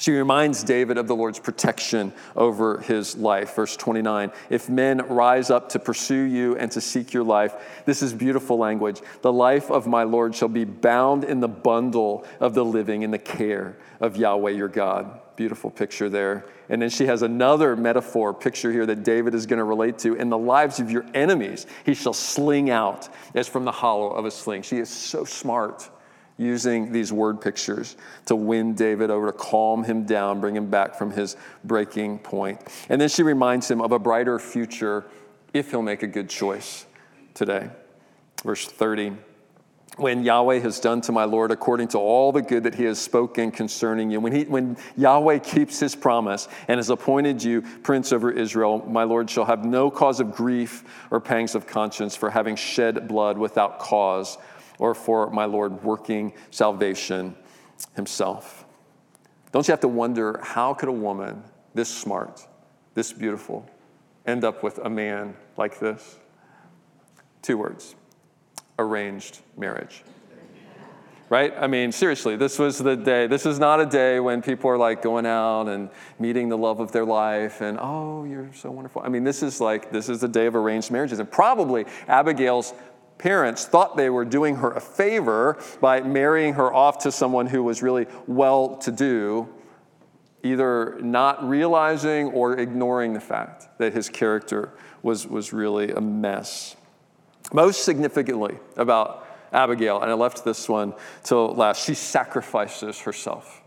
She 0.00 0.12
reminds 0.12 0.64
David 0.64 0.96
of 0.96 1.08
the 1.08 1.14
Lord's 1.14 1.38
protection 1.38 2.14
over 2.34 2.78
his 2.78 3.18
life. 3.18 3.54
Verse 3.54 3.76
29 3.76 4.32
If 4.48 4.70
men 4.70 5.06
rise 5.08 5.50
up 5.50 5.68
to 5.70 5.78
pursue 5.78 6.22
you 6.22 6.56
and 6.56 6.72
to 6.72 6.80
seek 6.80 7.12
your 7.12 7.22
life, 7.22 7.54
this 7.84 8.00
is 8.00 8.14
beautiful 8.14 8.56
language. 8.56 9.02
The 9.20 9.32
life 9.32 9.70
of 9.70 9.86
my 9.86 10.04
Lord 10.04 10.34
shall 10.34 10.48
be 10.48 10.64
bound 10.64 11.24
in 11.24 11.40
the 11.40 11.48
bundle 11.48 12.26
of 12.40 12.54
the 12.54 12.64
living 12.64 13.02
in 13.02 13.10
the 13.10 13.18
care 13.18 13.76
of 14.00 14.16
Yahweh 14.16 14.52
your 14.52 14.68
God. 14.68 15.20
Beautiful 15.36 15.70
picture 15.70 16.08
there. 16.08 16.46
And 16.70 16.80
then 16.80 16.88
she 16.88 17.04
has 17.04 17.20
another 17.20 17.76
metaphor 17.76 18.32
picture 18.32 18.72
here 18.72 18.86
that 18.86 19.04
David 19.04 19.34
is 19.34 19.44
going 19.44 19.58
to 19.58 19.64
relate 19.64 19.98
to. 19.98 20.14
In 20.14 20.30
the 20.30 20.38
lives 20.38 20.80
of 20.80 20.90
your 20.90 21.04
enemies, 21.12 21.66
he 21.84 21.92
shall 21.92 22.14
sling 22.14 22.70
out 22.70 23.10
as 23.34 23.48
from 23.48 23.66
the 23.66 23.72
hollow 23.72 24.08
of 24.08 24.24
a 24.24 24.30
sling. 24.30 24.62
She 24.62 24.78
is 24.78 24.88
so 24.88 25.26
smart 25.26 25.90
using 26.40 26.90
these 26.90 27.12
word 27.12 27.38
pictures 27.40 27.96
to 28.24 28.34
win 28.34 28.74
David 28.74 29.10
over, 29.10 29.26
to 29.26 29.32
calm 29.32 29.84
him 29.84 30.04
down, 30.04 30.40
bring 30.40 30.56
him 30.56 30.70
back 30.70 30.94
from 30.94 31.10
his 31.10 31.36
breaking 31.64 32.18
point. 32.18 32.58
And 32.88 32.98
then 32.98 33.10
she 33.10 33.22
reminds 33.22 33.70
him 33.70 33.82
of 33.82 33.92
a 33.92 33.98
brighter 33.98 34.38
future 34.38 35.04
if 35.52 35.70
he'll 35.70 35.82
make 35.82 36.02
a 36.02 36.06
good 36.06 36.30
choice 36.30 36.86
today. 37.34 37.68
Verse 38.42 38.66
30 38.66 39.12
when 39.96 40.22
Yahweh 40.22 40.60
has 40.60 40.80
done 40.80 41.00
to 41.02 41.12
my 41.12 41.24
Lord 41.24 41.50
according 41.50 41.88
to 41.88 41.98
all 41.98 42.32
the 42.32 42.40
good 42.40 42.62
that 42.62 42.74
he 42.74 42.84
has 42.84 42.98
spoken 42.98 43.50
concerning 43.50 44.10
you. 44.10 44.20
When, 44.20 44.32
he, 44.32 44.44
when 44.44 44.78
Yahweh 44.96 45.40
keeps 45.40 45.78
his 45.78 45.94
promise 45.94 46.48
and 46.68 46.78
has 46.78 46.88
appointed 46.88 47.42
you 47.42 47.62
prince 47.82 48.12
over 48.12 48.30
Israel, 48.30 48.84
my 48.88 49.02
Lord 49.02 49.28
shall 49.28 49.44
have 49.44 49.64
no 49.64 49.90
cause 49.90 50.20
of 50.20 50.32
grief 50.32 50.84
or 51.10 51.20
pangs 51.20 51.54
of 51.54 51.66
conscience 51.66 52.16
for 52.16 52.30
having 52.30 52.56
shed 52.56 53.08
blood 53.08 53.36
without 53.36 53.78
cause 53.78 54.38
or 54.80 54.94
for 54.94 55.30
my 55.30 55.44
Lord 55.44 55.84
working 55.84 56.32
salvation 56.50 57.36
himself. 57.94 58.64
Don't 59.52 59.68
you 59.68 59.72
have 59.72 59.80
to 59.80 59.88
wonder 59.88 60.40
how 60.42 60.74
could 60.74 60.88
a 60.88 60.92
woman 60.92 61.44
this 61.74 61.88
smart, 61.88 62.46
this 62.94 63.12
beautiful, 63.12 63.68
end 64.26 64.42
up 64.42 64.62
with 64.62 64.78
a 64.78 64.90
man 64.90 65.36
like 65.56 65.78
this? 65.78 66.18
Two 67.42 67.58
words 67.58 67.94
arranged 68.78 69.40
marriage. 69.56 70.02
Right? 71.28 71.54
I 71.56 71.68
mean, 71.68 71.92
seriously, 71.92 72.34
this 72.34 72.58
was 72.58 72.78
the 72.78 72.96
day. 72.96 73.28
This 73.28 73.46
is 73.46 73.60
not 73.60 73.78
a 73.80 73.86
day 73.86 74.18
when 74.18 74.42
people 74.42 74.68
are 74.68 74.78
like 74.78 75.00
going 75.00 75.26
out 75.26 75.68
and 75.68 75.88
meeting 76.18 76.48
the 76.48 76.58
love 76.58 76.80
of 76.80 76.90
their 76.90 77.04
life 77.04 77.60
and, 77.60 77.78
oh, 77.80 78.24
you're 78.24 78.50
so 78.52 78.68
wonderful. 78.70 79.02
I 79.04 79.10
mean, 79.10 79.22
this 79.22 79.44
is 79.44 79.60
like, 79.60 79.92
this 79.92 80.08
is 80.08 80.22
the 80.22 80.28
day 80.28 80.46
of 80.46 80.56
arranged 80.56 80.90
marriages. 80.90 81.20
And 81.20 81.30
probably 81.30 81.84
Abigail's 82.08 82.74
parents 83.20 83.66
thought 83.66 83.98
they 83.98 84.08
were 84.08 84.24
doing 84.24 84.56
her 84.56 84.70
a 84.70 84.80
favor 84.80 85.58
by 85.80 86.00
marrying 86.00 86.54
her 86.54 86.72
off 86.72 86.98
to 86.98 87.12
someone 87.12 87.46
who 87.46 87.62
was 87.62 87.82
really 87.82 88.06
well 88.26 88.76
to 88.78 88.90
do, 88.90 89.46
either 90.42 90.98
not 91.02 91.46
realizing 91.46 92.28
or 92.28 92.58
ignoring 92.58 93.12
the 93.12 93.20
fact 93.20 93.68
that 93.76 93.92
his 93.92 94.08
character 94.08 94.72
was, 95.02 95.26
was 95.26 95.52
really 95.52 95.92
a 95.92 96.00
mess. 96.00 96.76
Most 97.52 97.84
significantly 97.84 98.56
about 98.78 99.26
Abigail, 99.52 100.00
and 100.00 100.10
I 100.10 100.14
left 100.14 100.42
this 100.42 100.66
one 100.66 100.94
till 101.22 101.54
last, 101.54 101.84
she 101.84 101.94
sacrifices 101.94 103.00
herself 103.00 103.62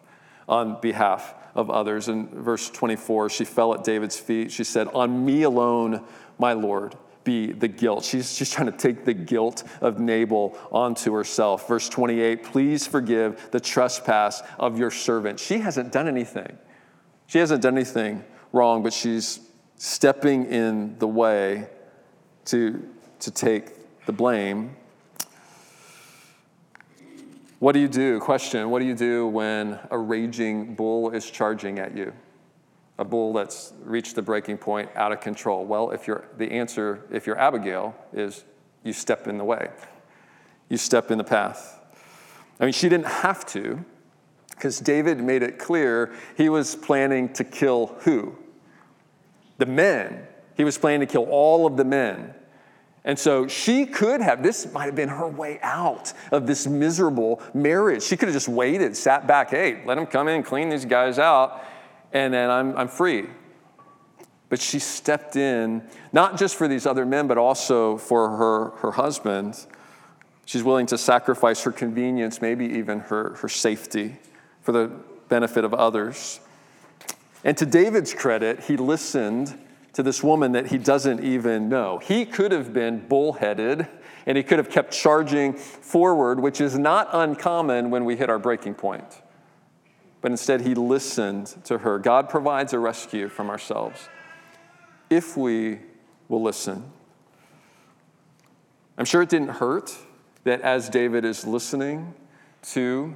on 0.50 0.82
behalf 0.82 1.36
of 1.54 1.70
others. 1.70 2.08
In 2.08 2.28
verse 2.28 2.72
24, 2.72 3.30
she 3.30 3.46
fell 3.46 3.76
at 3.76 3.84
David's 3.84 4.18
feet. 4.18 4.52
She 4.52 4.64
said, 4.64 4.88
On 4.88 5.24
me 5.24 5.44
alone, 5.44 6.04
my 6.40 6.54
Lord, 6.54 6.96
be 7.24 7.52
the 7.52 7.68
guilt. 7.68 8.04
She's, 8.04 8.34
she's 8.34 8.52
trying 8.52 8.72
to 8.72 8.78
take 8.78 9.06
the 9.06 9.14
guilt 9.14 9.64
of 9.82 10.00
Nabal 10.00 10.58
onto 10.72 11.14
herself. 11.14 11.68
Verse 11.68 11.90
28, 11.90 12.44
please 12.44 12.86
forgive 12.86 13.52
the 13.52 13.60
trespass 13.60 14.42
of 14.60 14.78
your 14.78 14.92
servant. 14.92 15.40
She 15.40 15.60
hasn't 15.60 15.92
done 15.92 16.08
anything. 16.08 16.58
She 17.28 17.40
hasn't 17.40 17.62
done 17.62 17.76
anything 17.76 18.24
wrong, 18.52 18.84
but 18.84 18.94
she's 18.94 19.40
stepping 19.76 20.46
in 20.46 20.98
the 21.00 21.08
way 21.08 21.68
to, 22.46 22.88
to 23.20 23.32
take 23.32 24.06
the 24.06 24.14
blame. 24.14 24.76
What 27.60 27.72
do 27.72 27.80
you 27.80 27.88
do? 27.88 28.20
Question 28.20 28.70
What 28.70 28.80
do 28.80 28.86
you 28.86 28.96
do 28.96 29.28
when 29.28 29.80
a 29.90 29.98
raging 29.98 30.76
bull 30.76 31.12
is 31.12 31.30
charging 31.30 31.80
at 31.80 31.96
you? 31.96 32.14
A 33.00 33.06
bull 33.06 33.34
that's 33.34 33.74
reached 33.84 34.16
the 34.16 34.22
breaking 34.22 34.60
point, 34.60 34.90
out 34.96 35.12
of 35.12 35.20
control. 35.20 35.66
Well, 35.66 35.92
if 35.92 36.08
you're, 36.08 36.26
the 36.38 36.52
answer, 36.52 37.04
if 37.12 37.26
you're 37.26 37.40
Abigail, 37.40 37.96
is 38.14 38.44
you 38.84 38.94
step 38.94 39.28
in 39.28 39.38
the 39.38 39.44
way, 39.44 39.70
you 40.70 40.78
step 40.78 41.10
in 41.10 41.18
the 41.18 41.24
path. 41.24 41.80
I 42.60 42.66
mean, 42.66 42.74
she 42.74 42.90
didn't 42.90 43.08
have 43.08 43.46
to, 43.48 43.84
because 44.52 44.80
David 44.80 45.20
made 45.20 45.42
it 45.42 45.58
clear 45.58 46.14
he 46.38 46.50
was 46.50 46.76
planning 46.76 47.34
to 47.34 47.44
kill 47.44 47.88
who? 48.02 48.38
The 49.58 49.66
men. 49.66 50.28
He 50.56 50.64
was 50.64 50.78
planning 50.78 51.00
to 51.08 51.12
kill 51.12 51.24
all 51.24 51.66
of 51.66 51.78
the 51.78 51.86
men. 51.86 52.36
And 53.06 53.20
so 53.20 53.48
she 53.48 53.86
could 53.86 54.22
have, 54.22 54.44
this 54.44 54.72
might 54.72 54.86
have 54.86 54.96
been 54.96 55.10
her 55.10 55.28
way 55.28 55.60
out 55.62 56.14
of 56.32 56.48
this 56.48 56.68
miserable 56.68 57.42
marriage. 57.54 58.04
She 58.04 58.16
could 58.16 58.28
have 58.30 58.36
just 58.36 58.48
waited, 58.48 58.96
sat 58.96 59.28
back, 59.28 59.50
hey, 59.50 59.84
let 59.86 59.98
him 59.98 60.06
come 60.06 60.28
in, 60.28 60.44
clean 60.44 60.70
these 60.70 60.86
guys 60.86 61.20
out, 61.20 61.66
and 62.14 62.34
then 62.34 62.50
I'm, 62.50 62.78
I'm 62.78 62.88
free. 62.88 63.26
But 64.50 64.62
she 64.62 64.78
stepped 64.78 65.36
in, 65.36 65.82
not 66.14 66.38
just 66.38 66.56
for 66.56 66.68
these 66.68 66.86
other 66.86 67.06
men, 67.06 67.28
but 67.28 67.40
also 67.40 67.98
for 67.98 68.38
her, 68.38 68.70
her 68.82 68.92
husband. 68.92 69.66
She's 70.46 70.64
willing 70.64 70.86
to 70.88 70.98
sacrifice 70.98 71.64
her 71.64 71.72
convenience, 71.72 72.40
maybe 72.40 72.66
even 72.66 73.00
her, 73.00 73.36
her 73.38 73.50
safety, 73.50 74.18
for 74.62 74.72
the 74.72 74.92
benefit 75.28 75.66
of 75.66 75.74
others. 75.74 76.40
And 77.44 77.58
to 77.58 77.66
David's 77.66 78.14
credit, 78.14 78.62
he 78.62 78.78
listened 78.78 79.58
to 79.94 80.04
this 80.04 80.24
woman 80.24 80.52
that 80.52 80.68
he 80.68 80.78
doesn't 80.78 81.24
even 81.24 81.68
know. 81.68 81.98
He 81.98 82.26
could 82.26 82.52
have 82.52 82.74
been 82.74 83.00
bullheaded 83.08 83.88
and 84.26 84.38
he 84.38 84.44
could 84.44 84.58
have 84.58 84.70
kept 84.70 84.94
charging 84.94 85.54
forward, 85.54 86.40
which 86.40 86.62
is 86.62 86.78
not 86.78 87.10
uncommon 87.12 87.90
when 87.90 88.06
we 88.06 88.16
hit 88.16 88.30
our 88.30 88.40
breaking 88.40 88.76
point 88.76 89.22
but 90.24 90.32
instead 90.32 90.62
he 90.62 90.74
listened 90.74 91.48
to 91.66 91.80
her. 91.80 92.00
God 92.00 92.30
provides 92.30 92.72
a 92.72 92.80
rescue 92.80 93.28
from 93.28 93.50
ourselves 93.50 94.08
if 95.10 95.36
we 95.36 95.80
will 96.30 96.42
listen. 96.42 96.92
I'm 98.98 99.04
sure 99.04 99.22
it 99.22 99.28
didn't 99.28 99.50
hurt 99.50 99.96
that 100.46 100.62
as 100.62 100.88
David 100.88 101.26
is 101.26 101.46
listening 101.46 102.14
to 102.70 103.14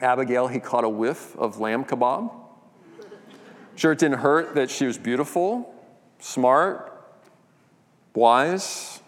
Abigail, 0.00 0.48
he 0.48 0.60
caught 0.60 0.84
a 0.84 0.88
whiff 0.88 1.36
of 1.36 1.60
lamb 1.60 1.84
kebab. 1.84 2.32
Sure, 3.76 3.92
it 3.92 3.98
didn't 3.98 4.20
hurt 4.20 4.54
that 4.54 4.70
she 4.70 4.86
was 4.86 4.96
beautiful, 4.96 5.74
smart, 6.20 7.06
wise, 8.14 9.02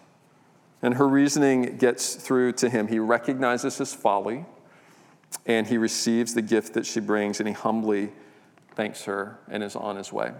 and 0.83 0.95
her 0.95 1.09
reasoning 1.09 1.79
gets 1.79 2.15
through 2.15 2.53
to 2.53 2.69
him. 2.69 2.89
He 2.89 2.99
recognizes 2.99 3.79
his 3.79 3.95
folly 3.95 4.45
and 5.47 5.67
he 5.67 5.79
receives 5.79 6.35
the 6.35 6.43
gift 6.43 6.75
that 6.75 6.87
she 6.87 7.01
brings 7.01 7.41
and 7.41 7.49
he 7.49 7.55
humbly 7.55 8.13
thanks 8.75 9.05
her 9.05 9.39
and 9.49 9.63
is 9.63 9.77
on 9.77 9.97
his 9.97 10.13
way. 10.13 10.33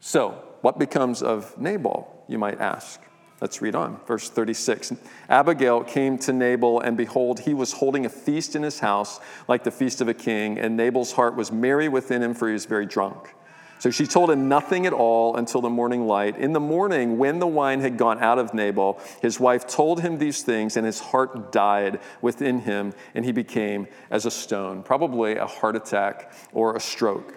So, 0.00 0.42
what 0.60 0.78
becomes 0.78 1.22
of 1.22 1.56
Nabal, 1.58 2.24
you 2.28 2.38
might 2.38 2.60
ask? 2.60 3.00
Let's 3.40 3.60
read 3.60 3.74
on. 3.74 4.00
Verse 4.06 4.30
36. 4.30 4.94
Abigail 5.28 5.84
came 5.84 6.16
to 6.18 6.32
Nabal, 6.32 6.80
and 6.80 6.96
behold, 6.96 7.40
he 7.40 7.52
was 7.52 7.72
holding 7.72 8.06
a 8.06 8.08
feast 8.08 8.56
in 8.56 8.62
his 8.62 8.80
house 8.80 9.20
like 9.46 9.62
the 9.62 9.70
feast 9.70 10.00
of 10.00 10.08
a 10.08 10.14
king, 10.14 10.58
and 10.58 10.76
Nabal's 10.76 11.12
heart 11.12 11.36
was 11.36 11.52
merry 11.52 11.88
within 11.88 12.22
him, 12.22 12.32
for 12.32 12.48
he 12.48 12.54
was 12.54 12.64
very 12.64 12.86
drunk. 12.86 13.34
So 13.78 13.90
she 13.90 14.06
told 14.06 14.30
him 14.30 14.48
nothing 14.48 14.86
at 14.86 14.92
all 14.92 15.36
until 15.36 15.60
the 15.60 15.70
morning 15.70 16.06
light. 16.06 16.38
In 16.38 16.52
the 16.52 16.60
morning, 16.60 17.18
when 17.18 17.38
the 17.38 17.46
wine 17.46 17.80
had 17.80 17.98
gone 17.98 18.18
out 18.20 18.38
of 18.38 18.54
Nabal, 18.54 18.98
his 19.20 19.38
wife 19.38 19.66
told 19.66 20.00
him 20.00 20.18
these 20.18 20.42
things, 20.42 20.76
and 20.76 20.86
his 20.86 20.98
heart 20.98 21.52
died 21.52 22.00
within 22.22 22.60
him, 22.60 22.94
and 23.14 23.24
he 23.24 23.32
became 23.32 23.86
as 24.10 24.24
a 24.24 24.30
stone, 24.30 24.82
probably 24.82 25.36
a 25.36 25.46
heart 25.46 25.76
attack 25.76 26.32
or 26.52 26.74
a 26.74 26.80
stroke. 26.80 27.34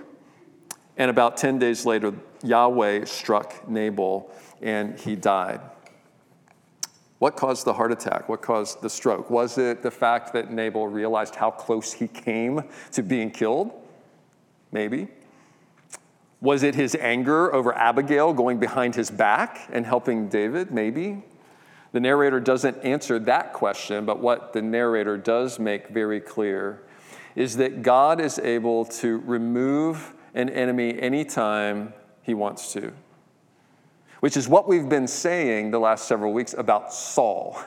And 0.97 1.11
about 1.11 1.37
10 1.37 1.59
days 1.59 1.85
later, 1.85 2.13
Yahweh 2.43 3.05
struck 3.05 3.67
Nabal, 3.69 4.31
and 4.61 4.97
he 4.99 5.15
died. 5.15 5.61
What 7.19 7.35
caused 7.35 7.65
the 7.65 7.73
heart 7.73 7.91
attack? 7.91 8.29
What 8.29 8.41
caused 8.41 8.81
the 8.81 8.89
stroke? 8.89 9.29
Was 9.29 9.57
it 9.57 9.83
the 9.83 9.91
fact 9.91 10.31
that 10.33 10.51
Nabal 10.51 10.87
realized 10.87 11.35
how 11.35 11.51
close 11.51 11.91
he 11.91 12.07
came 12.07 12.63
to 12.93 13.03
being 13.03 13.29
killed? 13.29 13.71
Maybe. 14.71 15.09
Was 16.41 16.63
it 16.63 16.75
his 16.75 16.95
anger 16.95 17.53
over 17.53 17.73
Abigail 17.73 18.33
going 18.33 18.59
behind 18.59 18.95
his 18.95 19.11
back 19.11 19.67
and 19.71 19.85
helping 19.85 20.29
David? 20.29 20.71
Maybe. 20.71 21.23
The 21.91 21.99
narrator 21.99 22.39
doesn't 22.39 22.77
answer 22.83 23.19
that 23.19 23.53
question, 23.53 24.05
but 24.05 24.19
what 24.19 24.53
the 24.53 24.61
narrator 24.61 25.17
does 25.17 25.59
make 25.59 25.89
very 25.89 26.21
clear 26.21 26.81
is 27.35 27.57
that 27.57 27.81
God 27.81 28.21
is 28.21 28.39
able 28.39 28.85
to 28.85 29.17
remove 29.19 30.13
an 30.33 30.49
enemy 30.49 30.99
anytime 30.99 31.93
he 32.21 32.33
wants 32.33 32.73
to, 32.73 32.93
which 34.19 34.37
is 34.37 34.47
what 34.47 34.67
we've 34.67 34.87
been 34.87 35.07
saying 35.07 35.71
the 35.71 35.79
last 35.79 36.07
several 36.07 36.31
weeks 36.31 36.53
about 36.53 36.93
Saul. 36.93 37.59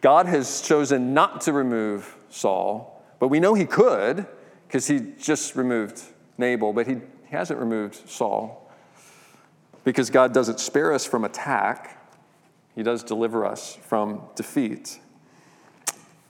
God 0.00 0.26
has 0.26 0.60
chosen 0.60 1.12
not 1.12 1.40
to 1.42 1.52
remove 1.52 2.16
Saul, 2.30 3.02
but 3.18 3.28
we 3.28 3.40
know 3.40 3.54
he 3.54 3.66
could 3.66 4.26
because 4.66 4.86
he 4.86 5.00
just 5.18 5.56
removed 5.56 6.02
Nabal, 6.36 6.72
but 6.72 6.86
he 6.86 6.98
he 7.28 7.36
hasn't 7.36 7.60
removed 7.60 8.08
Saul 8.08 8.70
because 9.84 10.10
God 10.10 10.32
doesn't 10.32 10.60
spare 10.60 10.92
us 10.92 11.06
from 11.06 11.24
attack, 11.24 11.98
He 12.74 12.82
does 12.82 13.02
deliver 13.02 13.44
us 13.44 13.76
from 13.76 14.22
defeat. 14.34 15.00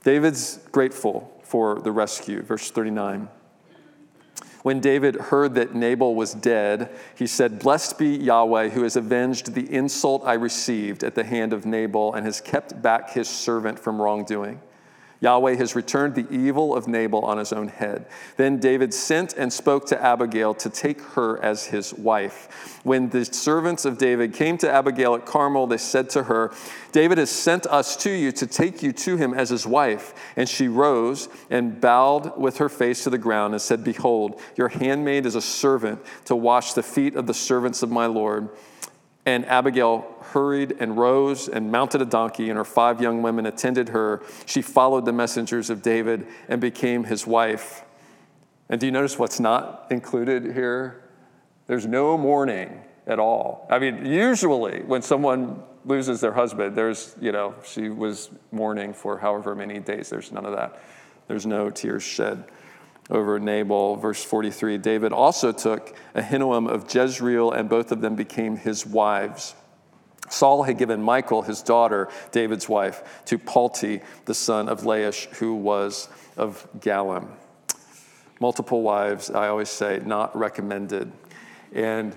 David's 0.04 0.58
grateful 0.70 1.40
for 1.42 1.80
the 1.80 1.92
rescue. 1.92 2.42
Verse 2.42 2.70
39. 2.70 3.28
When 4.62 4.80
David 4.80 5.16
heard 5.16 5.54
that 5.54 5.74
Nabal 5.74 6.14
was 6.14 6.34
dead, 6.34 6.90
he 7.16 7.26
said, 7.26 7.58
Blessed 7.58 7.98
be 7.98 8.16
Yahweh, 8.16 8.70
who 8.70 8.82
has 8.82 8.96
avenged 8.96 9.54
the 9.54 9.72
insult 9.72 10.22
I 10.24 10.34
received 10.34 11.04
at 11.04 11.14
the 11.14 11.24
hand 11.24 11.52
of 11.52 11.64
Nabal 11.64 12.14
and 12.14 12.26
has 12.26 12.40
kept 12.40 12.82
back 12.82 13.11
his 13.11 13.28
servant 13.28 13.78
from 13.78 14.00
wrongdoing. 14.00 14.61
Yahweh 15.20 15.57
has 15.57 15.74
returned 15.74 16.14
the 16.14 16.31
evil 16.31 16.76
of 16.76 16.87
Nabal 16.87 17.24
on 17.24 17.38
his 17.38 17.52
own 17.52 17.68
head. 17.68 18.07
Then 18.37 18.59
David 18.59 18.94
sent 18.94 19.33
and 19.35 19.52
spoke 19.52 19.87
to 19.87 20.00
Abigail 20.00 20.54
to 20.54 20.70
take 20.70 21.00
her 21.00 21.42
as 21.42 21.66
his 21.66 21.92
wife. 21.92 22.81
When 22.85 23.09
the 23.09 23.24
servants 23.24 23.85
of 23.85 23.98
David 23.98 24.33
came 24.33 24.59
to 24.59 24.70
Abigail 24.70 25.16
at 25.16 25.26
Carmel, 25.26 25.66
they 25.66 25.76
said 25.76 26.09
to 26.11 26.24
her, 26.24 26.52
David 26.92 27.18
has 27.18 27.31
sent 27.31 27.66
us 27.66 27.96
to 27.96 28.11
you 28.11 28.31
to 28.33 28.46
take 28.46 28.81
you 28.83 28.92
to 28.92 29.16
him 29.16 29.35
as 29.35 29.50
his 29.50 29.66
wife. 29.66 30.14
And 30.37 30.48
she 30.48 30.68
rose 30.68 31.28
and 31.50 31.81
bowed 31.81 32.38
with 32.38 32.59
her 32.59 32.68
face 32.68 33.02
to 33.04 33.11
the 33.11 33.18
ground 33.18 33.54
and 33.54 33.61
said, 33.61 33.83
Behold, 33.83 34.40
your 34.57 34.68
handmaid 34.68 35.26
is 35.26 35.35
a 35.35 35.42
servant 35.42 36.00
to 36.26 36.37
wash 36.37 36.74
the 36.74 36.83
feet 36.83 37.16
of 37.16 37.26
the 37.26 37.35
servants 37.35 37.83
of 37.83 37.90
my 37.90 38.07
Lord. 38.07 38.50
And 39.28 39.44
Abigail 39.44 40.06
hurried 40.32 40.76
and 40.80 40.96
rose 40.96 41.48
and 41.48 41.70
mounted 41.70 42.00
a 42.00 42.06
donkey, 42.06 42.48
and 42.48 42.56
her 42.56 42.64
five 42.64 43.02
young 43.02 43.20
women 43.20 43.44
attended 43.44 43.90
her. 43.90 44.22
She 44.46 44.62
followed 44.62 45.04
the 45.04 45.12
messengers 45.12 45.68
of 45.68 45.82
David 45.82 46.26
and 46.48 46.62
became 46.62 47.04
his 47.04 47.26
wife. 47.26 47.84
And 48.70 48.80
do 48.80 48.86
you 48.86 48.92
notice 48.92 49.18
what's 49.18 49.38
not 49.38 49.86
included 49.90 50.54
here? 50.54 51.02
There's 51.66 51.84
no 51.84 52.16
mourning 52.16 52.80
at 53.06 53.18
all. 53.18 53.66
I 53.70 53.78
mean, 53.78 54.06
usually 54.06 54.80
when 54.80 55.02
someone 55.02 55.62
loses 55.84 56.22
their 56.22 56.32
husband, 56.32 56.74
there's, 56.74 57.14
you 57.20 57.30
know, 57.30 57.54
she 57.66 57.90
was 57.90 58.30
mourning 58.50 58.94
for 58.94 59.18
however 59.18 59.54
many 59.54 59.78
days. 59.78 60.08
There's 60.08 60.32
none 60.32 60.46
of 60.46 60.56
that. 60.56 60.80
There's 61.26 61.44
no 61.44 61.68
tears 61.68 62.02
shed 62.02 62.44
over 63.10 63.38
Nabal. 63.38 63.96
Verse 63.96 64.22
43 64.24 64.78
David 64.78 65.12
also 65.12 65.52
took 65.52 65.96
Ahinoam 66.14 66.68
of 66.68 66.92
Jezreel, 66.92 67.50
and 67.52 67.68
both 67.68 67.92
of 67.92 68.00
them 68.00 68.14
became 68.14 68.56
his 68.56 68.86
wives. 68.86 69.54
Saul 70.28 70.62
had 70.64 70.78
given 70.78 71.02
Michal, 71.02 71.42
his 71.42 71.62
daughter, 71.62 72.08
David's 72.32 72.68
wife, 72.68 73.22
to 73.26 73.38
Palti, 73.38 74.02
the 74.26 74.34
son 74.34 74.68
of 74.68 74.82
Laish, 74.82 75.26
who 75.36 75.54
was 75.54 76.08
of 76.36 76.68
Gallim. 76.80 77.28
Multiple 78.40 78.82
wives, 78.82 79.30
I 79.30 79.48
always 79.48 79.70
say, 79.70 80.00
not 80.04 80.36
recommended. 80.36 81.10
And 81.72 82.16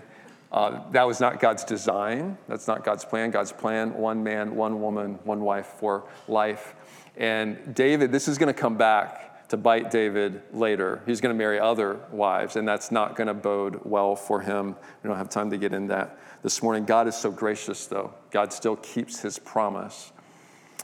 uh, 0.51 0.82
that 0.91 1.08
was 1.08 1.19
not 1.19 1.39
God's 1.39 1.63
design. 1.63 2.38
That's 2.47 2.67
not 2.67 2.84
God's 2.84 3.06
plan. 3.06 3.32
God's 3.32 3.54
plan 3.54 3.93
one 3.93 4.21
man, 4.23 4.56
one 4.56 4.82
woman, 4.82 5.17
one 5.23 5.41
wife 5.41 5.67
for 5.80 6.04
life. 6.27 6.75
And 7.15 7.73
David, 7.73 8.12
this 8.12 8.27
is 8.27 8.38
going 8.38 8.54
to 8.54 8.60
come 8.60 8.77
back 8.77 9.31
to 9.52 9.58
bite 9.58 9.92
David 9.92 10.42
later. 10.54 11.02
He's 11.06 11.20
going 11.20 11.36
to 11.36 11.38
marry 11.38 11.60
other 11.60 12.00
wives, 12.10 12.56
and 12.56 12.66
that's 12.66 12.90
not 12.90 13.18
going 13.18 13.28
to 13.28 13.34
bode 13.34 13.82
well 13.84 14.16
for 14.16 14.40
him. 14.40 14.78
We 15.04 15.10
don't 15.10 15.18
have 15.18 15.30
time 15.30 15.50
to 15.50 15.58
get 15.58 15.74
in 15.74 15.88
that 15.88 16.18
this 16.42 16.64
morning. 16.64 16.86
God 16.86 17.06
is 17.10 17.18
so 17.18 17.32
gracious, 17.32 17.86
though. 17.86 18.14
God 18.30 18.54
still 18.54 18.78
keeps 18.78 19.20
his 19.20 19.38
promise 19.38 20.14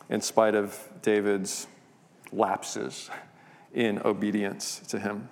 in 0.10 0.20
spite 0.20 0.54
of 0.54 0.78
David's 1.02 1.66
lapses 2.34 3.10
in 3.74 4.02
obedience 4.04 4.82
to 4.90 5.00
him. 5.00 5.30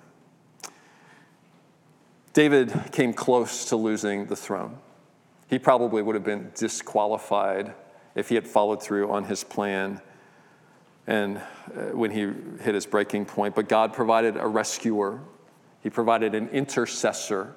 David 2.32 2.72
came 2.90 3.12
close 3.12 3.66
to 3.66 3.76
losing 3.76 4.24
the 4.24 4.36
throne. 4.36 4.78
He 5.46 5.58
probably 5.58 6.00
would 6.00 6.14
have 6.14 6.24
been 6.24 6.52
disqualified 6.54 7.74
if 8.14 8.30
he 8.30 8.34
had 8.34 8.48
followed 8.48 8.82
through 8.82 9.10
on 9.10 9.24
his 9.24 9.44
plan 9.44 10.00
and 11.06 11.38
uh, 11.38 11.40
when 11.92 12.10
he 12.10 12.32
hit 12.62 12.74
his 12.74 12.86
breaking 12.86 13.26
point. 13.26 13.54
But 13.54 13.68
God 13.68 13.92
provided 13.92 14.36
a 14.36 14.46
rescuer, 14.46 15.20
He 15.82 15.90
provided 15.90 16.34
an 16.34 16.48
intercessor 16.48 17.54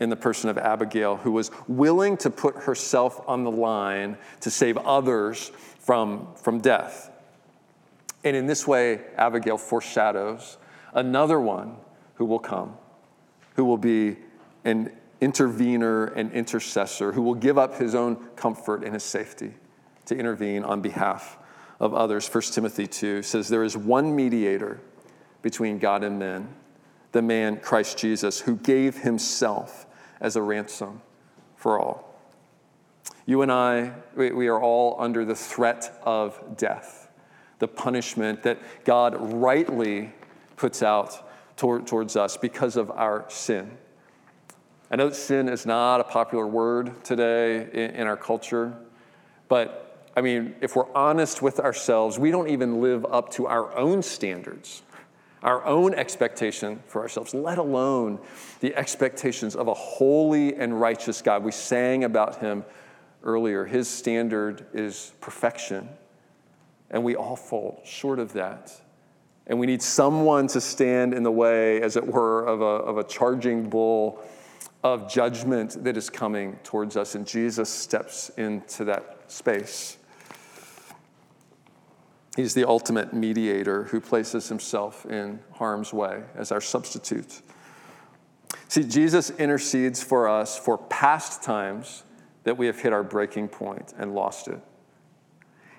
in 0.00 0.10
the 0.10 0.16
person 0.16 0.50
of 0.50 0.58
Abigail, 0.58 1.16
who 1.16 1.30
was 1.32 1.50
willing 1.68 2.16
to 2.18 2.30
put 2.30 2.56
herself 2.56 3.20
on 3.28 3.44
the 3.44 3.50
line 3.50 4.16
to 4.40 4.50
save 4.50 4.76
others 4.78 5.52
from, 5.78 6.28
from 6.34 6.60
death. 6.60 7.10
And 8.24 8.36
in 8.36 8.46
this 8.46 8.66
way, 8.66 9.02
Abigail 9.16 9.58
foreshadows 9.58 10.58
another 10.94 11.38
one 11.40 11.76
who 12.14 12.24
will 12.24 12.38
come, 12.38 12.76
who 13.54 13.64
will 13.64 13.78
be 13.78 14.16
an 14.64 14.92
intervener 15.20 16.06
and 16.06 16.32
intercessor, 16.32 17.12
who 17.12 17.22
will 17.22 17.34
give 17.34 17.58
up 17.58 17.78
his 17.78 17.94
own 17.94 18.16
comfort 18.34 18.82
and 18.84 18.94
his 18.94 19.04
safety 19.04 19.54
to 20.06 20.16
intervene 20.16 20.64
on 20.64 20.80
behalf 20.80 21.38
of 21.82 21.92
others. 21.92 22.32
1 22.32 22.42
Timothy 22.44 22.86
2 22.86 23.22
says, 23.22 23.48
There 23.48 23.64
is 23.64 23.76
one 23.76 24.14
mediator 24.14 24.80
between 25.42 25.78
God 25.78 26.04
and 26.04 26.16
men, 26.16 26.54
the 27.10 27.20
man 27.20 27.58
Christ 27.58 27.98
Jesus, 27.98 28.40
who 28.40 28.56
gave 28.56 28.98
himself 28.98 29.84
as 30.20 30.36
a 30.36 30.42
ransom 30.42 31.02
for 31.56 31.80
all. 31.80 32.08
You 33.26 33.42
and 33.42 33.50
I, 33.50 33.94
we 34.14 34.46
are 34.46 34.60
all 34.60 34.96
under 35.00 35.24
the 35.24 35.34
threat 35.34 35.92
of 36.04 36.56
death, 36.56 37.10
the 37.58 37.68
punishment 37.68 38.44
that 38.44 38.60
God 38.84 39.16
rightly 39.32 40.12
puts 40.56 40.84
out 40.84 41.28
toward, 41.56 41.88
towards 41.88 42.14
us 42.14 42.36
because 42.36 42.76
of 42.76 42.92
our 42.92 43.24
sin. 43.28 43.76
I 44.88 44.96
know 44.96 45.08
that 45.08 45.16
sin 45.16 45.48
is 45.48 45.66
not 45.66 46.00
a 46.00 46.04
popular 46.04 46.46
word 46.46 47.02
today 47.02 47.68
in, 47.72 47.96
in 47.96 48.06
our 48.06 48.16
culture, 48.16 48.72
but 49.48 49.81
I 50.14 50.20
mean, 50.20 50.54
if 50.60 50.76
we're 50.76 50.92
honest 50.94 51.40
with 51.40 51.58
ourselves, 51.58 52.18
we 52.18 52.30
don't 52.30 52.48
even 52.48 52.80
live 52.80 53.06
up 53.06 53.30
to 53.32 53.46
our 53.46 53.74
own 53.76 54.02
standards, 54.02 54.82
our 55.42 55.64
own 55.64 55.94
expectation 55.94 56.82
for 56.86 57.00
ourselves, 57.00 57.32
let 57.32 57.58
alone 57.58 58.18
the 58.60 58.74
expectations 58.74 59.56
of 59.56 59.68
a 59.68 59.74
holy 59.74 60.54
and 60.54 60.78
righteous 60.78 61.22
God. 61.22 61.42
We 61.42 61.52
sang 61.52 62.04
about 62.04 62.40
him 62.40 62.64
earlier. 63.22 63.64
His 63.64 63.88
standard 63.88 64.66
is 64.74 65.12
perfection, 65.20 65.88
and 66.90 67.02
we 67.04 67.16
all 67.16 67.36
fall 67.36 67.80
short 67.84 68.18
of 68.18 68.34
that. 68.34 68.72
And 69.46 69.58
we 69.58 69.66
need 69.66 69.82
someone 69.82 70.46
to 70.48 70.60
stand 70.60 71.14
in 71.14 71.22
the 71.22 71.32
way, 71.32 71.80
as 71.80 71.96
it 71.96 72.06
were, 72.06 72.44
of 72.44 72.60
a, 72.60 72.64
of 72.64 72.98
a 72.98 73.04
charging 73.04 73.68
bull 73.68 74.22
of 74.84 75.10
judgment 75.10 75.82
that 75.84 75.96
is 75.96 76.10
coming 76.10 76.58
towards 76.64 76.96
us. 76.96 77.14
And 77.14 77.26
Jesus 77.26 77.68
steps 77.68 78.30
into 78.36 78.84
that 78.84 79.30
space. 79.30 79.96
He's 82.36 82.54
the 82.54 82.66
ultimate 82.66 83.12
mediator 83.12 83.84
who 83.84 84.00
places 84.00 84.48
himself 84.48 85.04
in 85.06 85.40
harm's 85.52 85.92
way 85.92 86.22
as 86.34 86.50
our 86.50 86.60
substitute. 86.60 87.42
See, 88.68 88.84
Jesus 88.84 89.30
intercedes 89.30 90.02
for 90.02 90.28
us 90.28 90.58
for 90.58 90.78
past 90.78 91.42
times 91.42 92.04
that 92.44 92.56
we 92.56 92.66
have 92.66 92.80
hit 92.80 92.92
our 92.92 93.02
breaking 93.02 93.48
point 93.48 93.92
and 93.98 94.14
lost 94.14 94.48
it. 94.48 94.60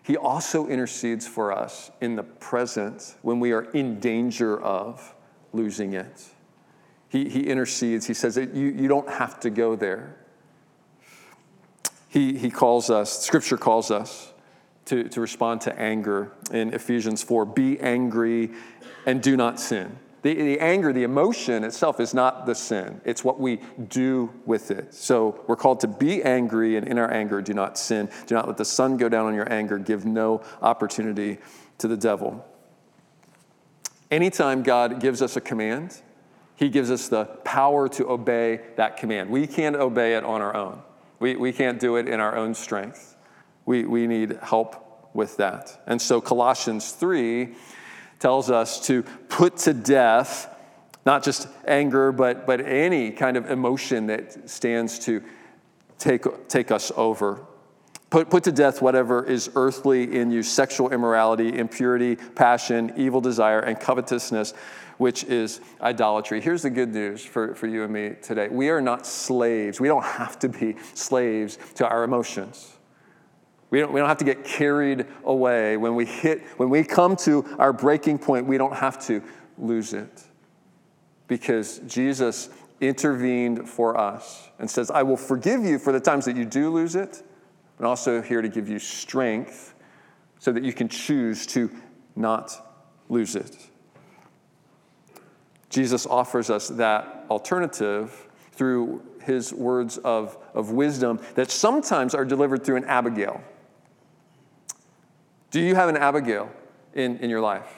He 0.04 0.16
also 0.18 0.68
intercedes 0.68 1.28
for 1.28 1.52
us 1.52 1.90
in 2.02 2.16
the 2.16 2.24
present 2.24 3.16
when 3.22 3.40
we 3.40 3.52
are 3.52 3.64
in 3.72 4.00
danger 4.00 4.62
of 4.62 5.16
losing 5.54 5.94
it. 5.94 6.30
He, 7.10 7.30
he 7.30 7.48
intercedes. 7.48 8.06
He 8.06 8.14
says 8.14 8.36
you, 8.38 8.48
you 8.54 8.88
don't 8.88 9.10
have 9.10 9.40
to 9.40 9.50
go 9.50 9.76
there. 9.76 10.18
He, 12.10 12.38
he 12.38 12.52
calls 12.52 12.90
us, 12.90 13.24
Scripture 13.26 13.58
calls 13.58 13.90
us 13.90 14.33
to, 14.86 15.08
to 15.10 15.22
respond 15.22 15.62
to 15.62 15.80
anger 15.80 16.32
in 16.52 16.74
Ephesians 16.74 17.24
4 17.24 17.46
be 17.46 17.80
angry 17.80 18.52
and 19.06 19.22
do 19.22 19.38
not 19.38 19.60
sin. 19.60 19.98
The, 20.24 20.34
the 20.34 20.60
anger, 20.62 20.94
the 20.94 21.04
emotion 21.04 21.66
itself 21.66 22.00
is 22.00 22.14
not 22.14 22.46
the 22.46 22.56
sin, 22.56 23.02
it's 23.04 23.24
what 23.24 23.40
we 23.40 23.60
do 23.90 24.34
with 24.46 24.72
it. 24.72 24.94
So 24.94 25.44
we're 25.48 25.58
called 25.58 25.82
to 25.82 25.88
be 25.88 26.24
angry, 26.24 26.78
and 26.78 26.88
in 26.88 26.98
our 26.98 27.12
anger, 27.12 27.42
do 27.42 27.54
not 27.54 27.78
sin. 27.78 28.10
Do 28.26 28.36
not 28.36 28.48
let 28.48 28.58
the 28.58 28.66
sun 28.66 28.96
go 28.96 29.10
down 29.10 29.26
on 29.26 29.36
your 29.36 29.52
anger. 29.52 29.78
Give 29.78 30.06
no 30.06 30.42
opportunity 30.62 31.40
to 31.80 31.90
the 31.90 31.98
devil. 31.98 32.46
Anytime 34.10 34.64
God 34.64 35.02
gives 35.02 35.22
us 35.22 35.36
a 35.36 35.42
command, 35.42 36.02
he 36.56 36.70
gives 36.70 36.90
us 36.90 37.10
the 37.10 37.26
power 37.44 37.90
to 37.90 38.10
obey 38.10 38.62
that 38.78 38.96
command. 38.96 39.30
We 39.30 39.46
can't 39.46 39.76
obey 39.76 40.16
it 40.16 40.24
on 40.24 40.42
our 40.42 40.56
own, 40.56 40.82
we, 41.20 41.36
we 41.36 41.52
can't 41.52 41.80
do 41.80 41.98
it 41.98 42.08
in 42.08 42.22
our 42.22 42.38
own 42.38 42.54
strength. 42.54 43.13
We, 43.66 43.86
we 43.86 44.08
need 44.08 44.38
help 44.42 45.10
with 45.14 45.38
that. 45.38 45.82
And 45.88 46.02
so 46.02 46.20
Colossians 46.20 46.92
3 46.92 47.56
tells 48.20 48.50
us 48.50 48.86
to 48.88 49.04
put 49.04 49.58
to 49.58 49.74
death 49.74 50.50
not 51.06 51.24
just 51.24 51.48
anger, 51.68 52.12
but, 52.12 52.48
but 52.48 52.62
any 52.62 53.12
kind 53.12 53.36
of 53.36 53.50
emotion 53.50 54.08
that 54.08 54.50
stands 54.50 55.00
to 55.00 55.22
take, 55.98 56.48
take 56.48 56.72
us 56.72 56.92
over. 56.96 57.46
Put, 58.10 58.30
put 58.30 58.44
to 58.44 58.52
death 58.52 58.82
whatever 58.82 59.26
is 59.26 59.50
earthly 59.56 60.16
in 60.16 60.32
you 60.32 60.44
sexual 60.44 60.92
immorality, 60.92 61.58
impurity, 61.58 62.16
passion, 62.16 62.94
evil 62.96 63.22
desire, 63.22 63.60
and 63.60 63.80
covetousness, 63.80 64.54
which 64.98 65.24
is 65.24 65.60
idolatry. 65.82 66.40
Here's 66.40 66.62
the 66.62 66.70
good 66.70 66.94
news 66.94 67.26
for, 67.26 67.56
for 67.56 67.68
you 67.68 67.84
and 67.84 67.92
me 67.92 68.16
today 68.22 68.48
we 68.50 68.70
are 68.70 68.82
not 68.82 69.08
slaves. 69.08 69.80
We 69.80 69.88
don't 69.88 70.04
have 70.04 70.38
to 70.40 70.50
be 70.50 70.76
slaves 70.94 71.58
to 71.76 71.88
our 71.88 72.04
emotions. 72.04 72.78
We 73.74 73.80
don't, 73.80 73.92
we 73.92 74.00
don't 74.00 74.08
have 74.08 74.20
to 74.20 74.24
get 74.24 74.44
carried 74.44 75.08
away. 75.24 75.78
When 75.78 75.96
we 75.96 76.06
hit, 76.06 76.44
when 76.58 76.70
we 76.70 76.84
come 76.84 77.16
to 77.16 77.44
our 77.58 77.74
breaking 77.74 78.20
point, 78.20 78.46
we 78.46 78.60
don't 78.60 78.76
have 78.76 79.04
to 79.08 79.24
lose 79.58 79.94
it. 79.94 80.22
Because 81.28 81.80
Jesus 81.88 82.52
intervened 82.82 83.68
for 83.68 83.98
us 83.98 84.48
and 84.60 84.70
says, 84.70 84.92
I 84.92 85.02
will 85.02 85.18
forgive 85.18 85.66
you 85.66 85.80
for 85.80 85.92
the 85.92 86.00
times 86.00 86.26
that 86.26 86.38
you 86.38 86.46
do 86.46 86.70
lose 86.70 86.96
it, 86.96 87.24
but 87.80 87.88
also 87.88 88.22
here 88.22 88.44
to 88.44 88.48
give 88.48 88.70
you 88.70 88.78
strength 88.78 89.74
so 90.38 90.52
that 90.52 90.64
you 90.64 90.72
can 90.72 90.88
choose 90.88 91.48
to 91.48 91.72
not 92.16 92.86
lose 93.10 93.36
it. 93.36 93.58
Jesus 95.72 96.06
offers 96.06 96.52
us 96.52 96.68
that 96.68 97.26
alternative 97.32 98.28
through 98.52 99.02
his 99.24 99.52
words 99.52 99.98
of, 99.98 100.38
of 100.54 100.70
wisdom 100.70 101.20
that 101.34 101.50
sometimes 101.50 102.14
are 102.14 102.24
delivered 102.24 102.64
through 102.64 102.76
an 102.76 102.86
Abigail. 102.86 103.42
Do 105.54 105.62
you 105.62 105.76
have 105.76 105.88
an 105.88 105.98
Abigail 105.98 106.50
in, 106.96 107.18
in 107.20 107.30
your 107.30 107.40
life? 107.40 107.72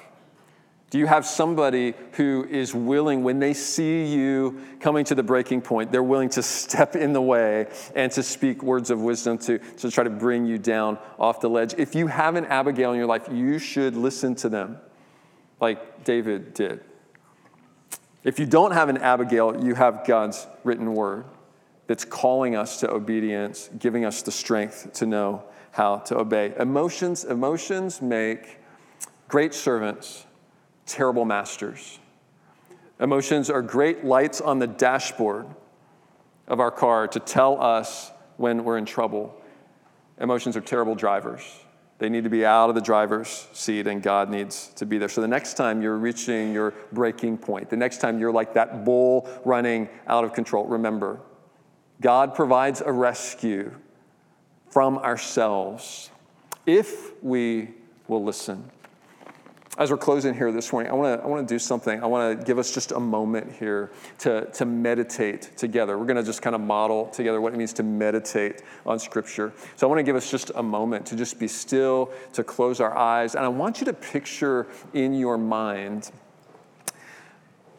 Do 0.91 0.97
you 0.97 1.07
have 1.07 1.25
somebody 1.25 1.93
who 2.13 2.47
is 2.49 2.73
willing, 2.73 3.21
when 3.21 3.39
they 3.39 3.53
see 3.53 4.05
you 4.05 4.61
coming 4.79 5.03
to 5.03 5.13
the 5.13 5.23
breaking 5.23 5.61
point, 5.61 5.91
they're 5.91 6.01
willing 6.01 6.29
to 6.29 6.41
step 6.41 6.95
in 6.95 7.11
the 7.11 7.21
way 7.21 7.67
and 7.93 8.09
to 8.13 8.23
speak 8.23 8.63
words 8.63 8.91
of 8.91 9.01
wisdom 9.01 9.37
to, 9.39 9.57
to 9.57 9.91
try 9.91 10.05
to 10.05 10.09
bring 10.09 10.45
you 10.45 10.57
down 10.57 10.97
off 11.19 11.41
the 11.41 11.49
ledge? 11.49 11.73
If 11.77 11.95
you 11.95 12.07
have 12.07 12.37
an 12.37 12.45
Abigail 12.45 12.93
in 12.93 12.97
your 12.97 13.07
life, 13.07 13.27
you 13.29 13.59
should 13.59 13.97
listen 13.97 14.35
to 14.35 14.47
them 14.47 14.77
like 15.59 16.05
David 16.05 16.53
did. 16.53 16.79
If 18.23 18.39
you 18.39 18.45
don't 18.45 18.71
have 18.71 18.87
an 18.87 18.99
Abigail, 18.99 19.65
you 19.65 19.75
have 19.75 20.07
God's 20.07 20.47
written 20.63 20.93
word 20.93 21.25
that's 21.87 22.05
calling 22.05 22.55
us 22.55 22.79
to 22.79 22.89
obedience, 22.89 23.69
giving 23.77 24.05
us 24.05 24.21
the 24.21 24.31
strength 24.31 24.93
to 24.93 25.05
know 25.05 25.43
how 25.75 25.97
to 25.97 26.17
obey. 26.17 26.53
Emotions, 26.57 27.25
emotions 27.25 28.01
make 28.01 28.59
great 29.27 29.53
servants, 29.53 30.25
terrible 30.85 31.25
masters. 31.25 31.99
Emotions 33.01 33.49
are 33.49 33.61
great 33.61 34.05
lights 34.05 34.39
on 34.39 34.59
the 34.59 34.67
dashboard 34.67 35.45
of 36.47 36.61
our 36.61 36.71
car 36.71 37.09
to 37.09 37.19
tell 37.19 37.61
us 37.61 38.09
when 38.37 38.63
we're 38.63 38.77
in 38.77 38.85
trouble. 38.85 39.35
Emotions 40.17 40.55
are 40.55 40.61
terrible 40.61 40.95
drivers. 40.95 41.43
They 41.97 42.07
need 42.07 42.23
to 42.23 42.29
be 42.29 42.45
out 42.45 42.69
of 42.69 42.75
the 42.75 42.81
driver's 42.81 43.45
seat, 43.51 43.85
and 43.85 44.01
God 44.01 44.29
needs 44.29 44.69
to 44.75 44.85
be 44.85 44.97
there. 44.97 45.09
So 45.09 45.19
the 45.19 45.27
next 45.27 45.55
time 45.55 45.81
you're 45.81 45.97
reaching 45.97 46.53
your 46.53 46.73
breaking 46.93 47.37
point, 47.37 47.69
the 47.69 47.75
next 47.75 47.97
time 47.97 48.17
you're 48.17 48.31
like 48.31 48.53
that 48.53 48.85
bull 48.85 49.29
running 49.43 49.89
out 50.07 50.23
of 50.23 50.31
control, 50.31 50.63
remember 50.67 51.19
God 51.99 52.33
provides 52.33 52.79
a 52.79 52.93
rescue 52.93 53.73
from 54.75 54.97
ourselves 54.97 56.09
if 56.65 57.13
we 57.23 57.69
will 58.09 58.21
listen. 58.21 58.69
As 59.77 59.89
we're 59.89 59.95
closing 59.95 60.33
here 60.33 60.51
this 60.51 60.73
morning, 60.73 60.91
I 60.91 60.95
want 60.95 61.17
to 61.17 61.25
I 61.25 61.29
want 61.29 61.47
to 61.47 61.53
do 61.53 61.59
something. 61.59 62.03
I 62.03 62.05
want 62.07 62.37
to 62.37 62.45
give 62.45 62.59
us 62.59 62.73
just 62.73 62.91
a 62.91 62.99
moment 62.99 63.53
here 63.53 63.89
to, 64.19 64.51
to 64.51 64.65
meditate 64.65 65.55
together. 65.55 65.97
We're 65.97 66.05
going 66.05 66.17
to 66.17 66.23
just 66.23 66.41
kind 66.41 66.57
of 66.57 66.61
model 66.61 67.05
together 67.07 67.39
what 67.39 67.53
it 67.53 67.57
means 67.57 67.71
to 67.71 67.83
meditate 67.83 68.63
on 68.85 68.99
Scripture. 68.99 69.53
So 69.77 69.87
I 69.87 69.89
want 69.89 69.99
to 69.99 70.03
give 70.03 70.17
us 70.17 70.29
just 70.29 70.51
a 70.55 70.63
moment 70.63 71.05
to 71.05 71.15
just 71.15 71.39
be 71.39 71.47
still, 71.47 72.11
to 72.33 72.43
close 72.43 72.81
our 72.81 72.97
eyes, 72.97 73.35
and 73.35 73.45
I 73.45 73.47
want 73.47 73.79
you 73.79 73.85
to 73.85 73.93
picture 73.93 74.67
in 74.93 75.13
your 75.13 75.37
mind 75.37 76.11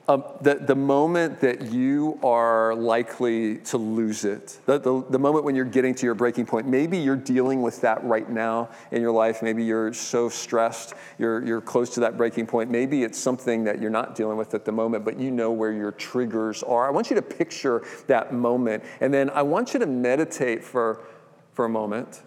um, 0.09 0.23
the, 0.41 0.55
the 0.55 0.77
moment 0.77 1.41
that 1.41 1.73
you 1.73 2.19
are 2.23 2.77
likely 2.77 3.57
to 3.59 3.77
lose 3.77 4.25
it, 4.25 4.59
the, 4.65 4.79
the, 4.79 5.05
the, 5.11 5.19
moment 5.19 5.45
when 5.45 5.57
you're 5.57 5.65
getting 5.65 5.97
to 5.97 6.07
your 6.07 6.15
breaking 6.15 6.47
point, 6.47 6.69
maybe 6.69 6.97
you're 6.97 7.17
dealing 7.17 7.61
with 7.61 7.81
that 7.81 8.05
right 8.05 8.31
now 8.31 8.69
in 8.93 9.03
your 9.03 9.11
life. 9.11 9.43
Maybe 9.43 9.65
you're 9.65 9.93
so 9.93 10.29
stressed, 10.29 10.95
you're, 11.19 11.45
you're 11.45 11.61
close 11.61 11.91
to 11.95 12.01
that 12.01 12.17
breaking 12.17 12.47
point. 12.47 12.71
Maybe 12.71 13.03
it's 13.03 13.19
something 13.19 13.65
that 13.65 13.81
you're 13.81 13.91
not 13.91 14.15
dealing 14.15 14.37
with 14.37 14.55
at 14.55 14.65
the 14.65 14.71
moment, 14.71 15.05
but 15.05 15.19
you 15.19 15.33
know 15.33 15.51
where 15.51 15.73
your 15.73 15.91
triggers 15.91 16.63
are. 16.63 16.87
I 16.87 16.91
want 16.91 17.11
you 17.11 17.17
to 17.17 17.23
picture 17.23 17.83
that 18.07 18.33
moment, 18.33 18.85
and 19.01 19.13
then 19.13 19.29
I 19.31 19.43
want 19.43 19.75
you 19.75 19.81
to 19.81 19.87
meditate 19.87 20.63
for, 20.63 21.05
for 21.53 21.65
a 21.65 21.69
moment 21.69 22.23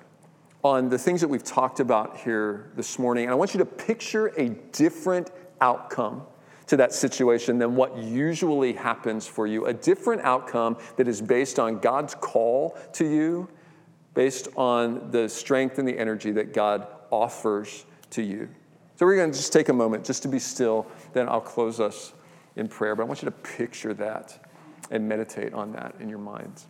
on 0.66 0.90
the 0.90 0.98
things 0.98 1.22
that 1.22 1.30
we've 1.30 1.46
talked 1.46 1.80
about 1.80 2.18
here 2.18 2.72
this 2.76 3.00
morning. 3.00 3.24
And 3.24 3.32
I 3.32 3.36
want 3.36 3.54
you 3.54 3.60
to 3.60 3.66
picture 3.66 4.28
a 4.38 4.50
different 4.50 5.32
outcome 5.62 6.24
to 6.70 6.78
that 6.78 6.94
situation 6.94 7.58
than 7.58 7.76
what 7.76 7.98
usually 7.98 8.74
happens 8.74 9.26
for 9.26 9.48
you. 9.48 9.66
A 9.66 9.74
different 9.74 10.22
outcome 10.22 10.78
that 10.98 11.08
is 11.08 11.20
based 11.20 11.58
on 11.58 11.80
God's 11.80 12.14
call 12.14 12.78
to 12.94 13.06
you, 13.06 13.50
based 14.14 14.48
on 14.56 15.10
the 15.10 15.28
strength 15.28 15.80
and 15.80 15.88
the 15.88 15.98
energy 15.98 16.32
that 16.32 16.54
God 16.54 16.86
offers 17.10 17.86
to 18.12 18.22
you. 18.22 18.48
So 18.96 19.06
we're 19.06 19.16
going 19.16 19.32
to 19.32 19.38
just 19.38 19.52
take 19.52 19.70
a 19.70 19.74
moment 19.74 20.06
just 20.06 20.22
to 20.24 20.28
be 20.28 20.38
still, 20.38 20.86
then 21.14 21.28
I'll 21.28 21.42
close 21.42 21.80
us 21.80 22.14
in 22.56 22.68
prayer. 22.68 22.96
But 22.96 23.04
I 23.04 23.06
want 23.06 23.24
you 23.24 23.28
to 23.28 23.32
picture 23.32 23.96
that 23.96 24.38
and 24.92 25.08
meditate 25.08 25.54
on 25.54 25.72
that 25.72 25.96
in 26.00 26.08
your 26.08 26.20
minds. 26.20 26.68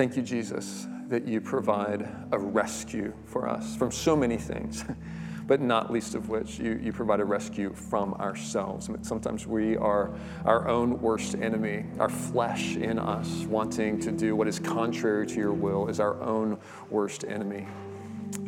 Thank 0.00 0.16
you, 0.16 0.22
Jesus, 0.22 0.86
that 1.08 1.28
you 1.28 1.42
provide 1.42 2.08
a 2.32 2.38
rescue 2.38 3.12
for 3.26 3.46
us 3.46 3.76
from 3.76 3.90
so 3.90 4.16
many 4.16 4.38
things, 4.38 4.82
but 5.46 5.60
not 5.60 5.92
least 5.92 6.14
of 6.14 6.30
which 6.30 6.58
you, 6.58 6.80
you 6.82 6.90
provide 6.90 7.20
a 7.20 7.24
rescue 7.26 7.74
from 7.74 8.14
ourselves. 8.14 8.88
Sometimes 9.02 9.46
we 9.46 9.76
are 9.76 10.10
our 10.46 10.68
own 10.68 10.98
worst 11.02 11.34
enemy. 11.34 11.84
Our 11.98 12.08
flesh 12.08 12.76
in 12.76 12.98
us, 12.98 13.44
wanting 13.44 14.00
to 14.00 14.10
do 14.10 14.34
what 14.34 14.48
is 14.48 14.58
contrary 14.58 15.26
to 15.26 15.34
your 15.34 15.52
will, 15.52 15.88
is 15.88 16.00
our 16.00 16.18
own 16.22 16.58
worst 16.88 17.24
enemy. 17.24 17.66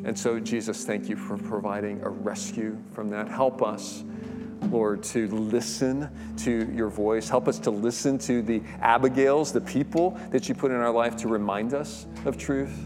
And 0.06 0.18
so, 0.18 0.40
Jesus, 0.40 0.86
thank 0.86 1.06
you 1.10 1.16
for 1.16 1.36
providing 1.36 2.00
a 2.00 2.08
rescue 2.08 2.78
from 2.92 3.10
that. 3.10 3.28
Help 3.28 3.60
us 3.60 4.04
Lord, 4.70 5.02
to 5.04 5.28
listen 5.28 6.08
to 6.38 6.70
your 6.72 6.88
voice. 6.88 7.28
Help 7.28 7.48
us 7.48 7.58
to 7.60 7.70
listen 7.70 8.18
to 8.18 8.42
the 8.42 8.62
Abigails, 8.80 9.52
the 9.52 9.60
people 9.60 10.18
that 10.30 10.48
you 10.48 10.54
put 10.54 10.70
in 10.70 10.76
our 10.76 10.92
life 10.92 11.16
to 11.18 11.28
remind 11.28 11.74
us 11.74 12.06
of 12.24 12.38
truth. 12.38 12.76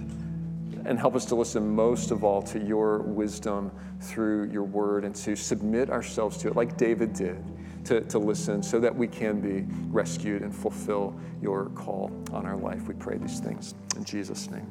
And 0.85 0.99
help 0.99 1.17
us 1.17 1.25
to 1.27 1.35
listen 1.35 1.69
most 1.69 2.13
of 2.13 2.23
all 2.23 2.41
to 2.43 2.61
your 2.61 2.99
wisdom 2.99 3.73
through 4.01 4.51
your 4.51 4.63
word 4.63 5.05
and 5.05 5.15
to 5.17 5.35
submit 5.35 5.91
ourselves 5.91 6.37
to 6.39 6.49
it, 6.49 6.55
like 6.55 6.77
David 6.77 7.13
did, 7.13 7.43
to, 7.87 8.03
to 8.03 8.19
listen 8.19 8.63
so 8.63 8.79
that 8.79 8.95
we 8.95 9.09
can 9.09 9.41
be 9.41 9.67
rescued 9.89 10.43
and 10.43 10.55
fulfill 10.55 11.19
your 11.43 11.67
call 11.71 12.13
on 12.33 12.47
our 12.47 12.57
life. 12.57 12.87
We 12.87 12.95
pray 12.95 13.19
these 13.19 13.41
things 13.41 13.75
in 13.97 14.05
Jesus' 14.05 14.49
name. 14.49 14.69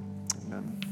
Amen. 0.47 0.84